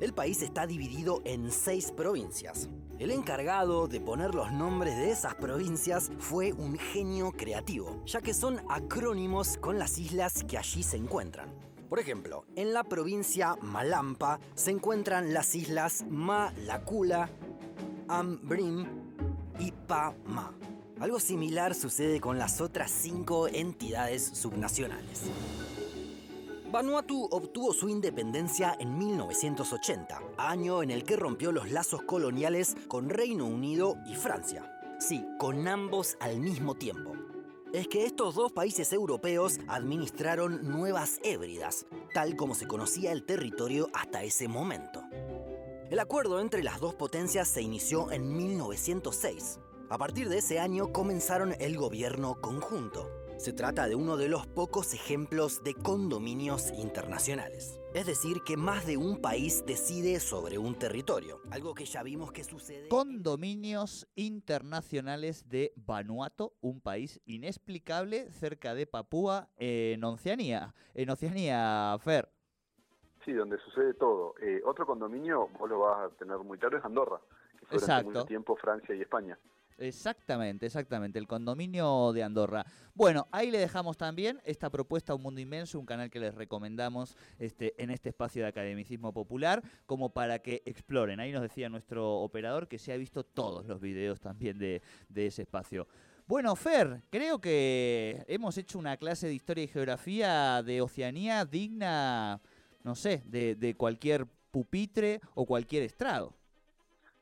El 0.00 0.12
país 0.12 0.42
está 0.42 0.64
dividido 0.64 1.22
en 1.24 1.50
seis 1.50 1.90
provincias. 1.90 2.68
El 3.00 3.10
encargado 3.10 3.88
de 3.88 4.00
poner 4.00 4.32
los 4.32 4.52
nombres 4.52 4.96
de 4.96 5.10
esas 5.10 5.34
provincias 5.34 6.12
fue 6.20 6.52
un 6.52 6.78
genio 6.78 7.32
creativo, 7.32 8.00
ya 8.06 8.20
que 8.20 8.32
son 8.32 8.60
acrónimos 8.68 9.56
con 9.58 9.76
las 9.76 9.98
islas 9.98 10.44
que 10.44 10.56
allí 10.56 10.84
se 10.84 10.96
encuentran. 10.96 11.52
Por 11.88 11.98
ejemplo, 11.98 12.44
en 12.54 12.72
la 12.74 12.84
provincia 12.84 13.56
Malampa 13.60 14.38
se 14.54 14.70
encuentran 14.70 15.34
las 15.34 15.56
islas 15.56 16.04
Malakula, 16.08 17.28
Ambrim 18.06 18.86
y 19.58 19.72
Pama. 19.72 20.54
Algo 21.00 21.18
similar 21.18 21.74
sucede 21.74 22.20
con 22.20 22.38
las 22.38 22.60
otras 22.60 22.92
cinco 22.92 23.48
entidades 23.48 24.22
subnacionales. 24.24 25.22
Vanuatu 26.70 27.26
obtuvo 27.30 27.72
su 27.72 27.88
independencia 27.88 28.76
en 28.78 28.98
1980, 28.98 30.20
año 30.36 30.82
en 30.82 30.90
el 30.90 31.02
que 31.02 31.16
rompió 31.16 31.50
los 31.50 31.70
lazos 31.70 32.02
coloniales 32.02 32.76
con 32.88 33.08
Reino 33.08 33.46
Unido 33.46 33.96
y 34.06 34.14
Francia. 34.14 34.70
Sí, 35.00 35.24
con 35.38 35.66
ambos 35.66 36.18
al 36.20 36.40
mismo 36.40 36.74
tiempo. 36.74 37.14
Es 37.72 37.88
que 37.88 38.04
estos 38.04 38.34
dos 38.34 38.52
países 38.52 38.92
europeos 38.92 39.58
administraron 39.66 40.68
Nuevas 40.68 41.20
Hébridas, 41.22 41.86
tal 42.12 42.36
como 42.36 42.54
se 42.54 42.66
conocía 42.66 43.12
el 43.12 43.24
territorio 43.24 43.88
hasta 43.94 44.22
ese 44.22 44.46
momento. 44.46 45.02
El 45.90 45.98
acuerdo 46.00 46.38
entre 46.38 46.62
las 46.62 46.80
dos 46.80 46.94
potencias 46.94 47.48
se 47.48 47.62
inició 47.62 48.12
en 48.12 48.36
1906. 48.36 49.58
A 49.88 49.96
partir 49.96 50.28
de 50.28 50.38
ese 50.38 50.60
año 50.60 50.92
comenzaron 50.92 51.54
el 51.60 51.78
gobierno 51.78 52.38
conjunto. 52.42 53.17
Se 53.38 53.52
trata 53.52 53.86
de 53.86 53.94
uno 53.94 54.16
de 54.16 54.28
los 54.28 54.48
pocos 54.48 54.94
ejemplos 54.94 55.62
de 55.62 55.72
condominios 55.72 56.72
internacionales. 56.72 57.80
Es 57.94 58.04
decir, 58.04 58.42
que 58.44 58.56
más 58.56 58.84
de 58.84 58.96
un 58.96 59.22
país 59.22 59.64
decide 59.64 60.18
sobre 60.18 60.58
un 60.58 60.76
territorio, 60.76 61.40
algo 61.52 61.72
que 61.72 61.84
ya 61.84 62.02
vimos 62.02 62.32
que 62.32 62.42
sucede... 62.42 62.88
Condominios 62.88 64.08
internacionales 64.16 65.48
de 65.48 65.72
Vanuatu, 65.76 66.52
un 66.60 66.80
país 66.80 67.20
inexplicable 67.26 68.32
cerca 68.32 68.74
de 68.74 68.88
Papúa 68.88 69.48
en 69.56 70.02
Oceanía. 70.02 70.74
En 70.94 71.08
Oceanía, 71.08 71.96
Fer. 72.00 72.28
Sí, 73.24 73.32
donde 73.32 73.56
sucede 73.58 73.94
todo. 73.94 74.34
Eh, 74.42 74.60
otro 74.64 74.84
condominio, 74.84 75.48
vos 75.60 75.70
lo 75.70 75.78
vas 75.78 76.10
a 76.10 76.16
tener 76.16 76.38
muy 76.38 76.58
tarde, 76.58 76.78
es 76.78 76.84
Andorra, 76.84 77.20
que 77.60 77.66
fue 77.66 77.78
durante 77.78 77.84
Exacto. 77.84 78.10
mucho 78.10 78.24
tiempo 78.24 78.56
Francia 78.56 78.96
y 78.96 79.02
España. 79.02 79.38
Exactamente, 79.78 80.66
exactamente, 80.66 81.20
el 81.20 81.28
condominio 81.28 82.12
de 82.12 82.24
Andorra. 82.24 82.66
Bueno, 82.94 83.28
ahí 83.30 83.52
le 83.52 83.58
dejamos 83.58 83.96
también 83.96 84.40
esta 84.44 84.70
propuesta 84.70 85.12
a 85.12 85.16
Un 85.16 85.22
Mundo 85.22 85.40
Inmenso, 85.40 85.78
un 85.78 85.86
canal 85.86 86.10
que 86.10 86.18
les 86.18 86.34
recomendamos 86.34 87.16
este, 87.38 87.80
en 87.80 87.90
este 87.90 88.08
espacio 88.08 88.42
de 88.42 88.48
academicismo 88.48 89.12
popular, 89.12 89.62
como 89.86 90.10
para 90.10 90.40
que 90.40 90.62
exploren. 90.66 91.20
Ahí 91.20 91.30
nos 91.30 91.42
decía 91.42 91.68
nuestro 91.68 92.16
operador 92.18 92.66
que 92.66 92.78
se 92.78 92.92
ha 92.92 92.96
visto 92.96 93.22
todos 93.22 93.66
los 93.66 93.80
videos 93.80 94.20
también 94.20 94.58
de, 94.58 94.82
ese 95.14 95.42
espacio. 95.42 95.86
Bueno, 96.26 96.56
Fer, 96.56 97.02
creo 97.08 97.40
que 97.40 98.24
hemos 98.26 98.58
hecho 98.58 98.80
una 98.80 98.96
clase 98.96 99.28
de 99.28 99.34
historia 99.34 99.62
y 99.62 99.68
geografía 99.68 100.60
de 100.64 100.80
Oceanía 100.80 101.44
digna, 101.44 102.40
no 102.82 102.96
sé, 102.96 103.22
de 103.26 103.74
cualquier 103.76 104.26
pupitre 104.50 105.20
o 105.34 105.46
cualquier 105.46 105.84
estrado. 105.84 106.34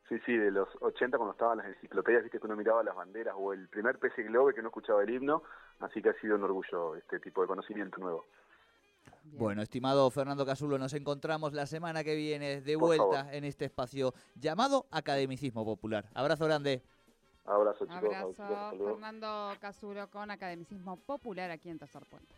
Sí, 0.08 0.16
sí, 0.24 0.36
de 0.36 0.52
los 0.52 0.68
80 0.80 1.16
cuando 1.16 1.32
estaban 1.32 1.58
las 1.58 1.66
enciclopedias, 1.66 2.22
viste 2.22 2.38
que 2.38 2.46
uno 2.46 2.54
miraba 2.54 2.82
las 2.84 2.94
banderas 2.94 3.34
o 3.36 3.52
el 3.52 3.68
primer 3.68 3.98
PC 3.98 4.22
Globe 4.24 4.54
que 4.54 4.62
no 4.62 4.68
escuchaba 4.68 5.02
el 5.02 5.10
himno, 5.10 5.42
así 5.80 6.00
que 6.00 6.10
ha 6.10 6.20
sido 6.20 6.36
un 6.36 6.44
orgullo 6.44 6.94
este 6.94 7.18
tipo 7.18 7.42
de 7.42 7.48
conocimiento 7.48 7.98
nuevo. 7.98 8.24
Bien. 9.24 9.38
Bueno, 9.38 9.62
estimado 9.62 10.08
Fernando 10.10 10.46
Casulo, 10.46 10.78
nos 10.78 10.94
encontramos 10.94 11.52
la 11.52 11.66
semana 11.66 12.04
que 12.04 12.14
viene 12.14 12.60
de 12.60 12.74
Por 12.74 12.88
vuelta 12.88 13.24
favor. 13.24 13.34
en 13.34 13.44
este 13.44 13.64
espacio 13.64 14.14
llamado 14.36 14.86
Academicismo 14.92 15.64
Popular. 15.64 16.04
Abrazo 16.14 16.44
grande. 16.44 16.82
Abrazo, 17.44 17.86
chicos. 17.86 18.38
Abrazo. 18.40 18.84
Fernando 18.84 19.52
Casuro 19.60 20.08
con 20.08 20.30
Academicismo 20.30 20.96
Popular 20.98 21.50
aquí 21.50 21.68
en 21.68 21.78
Tercer 21.78 22.04
Puente. 22.08 22.32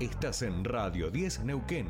Estás 0.00 0.42
en 0.42 0.62
Radio 0.62 1.10
10 1.10 1.44
Neuquén. 1.44 1.86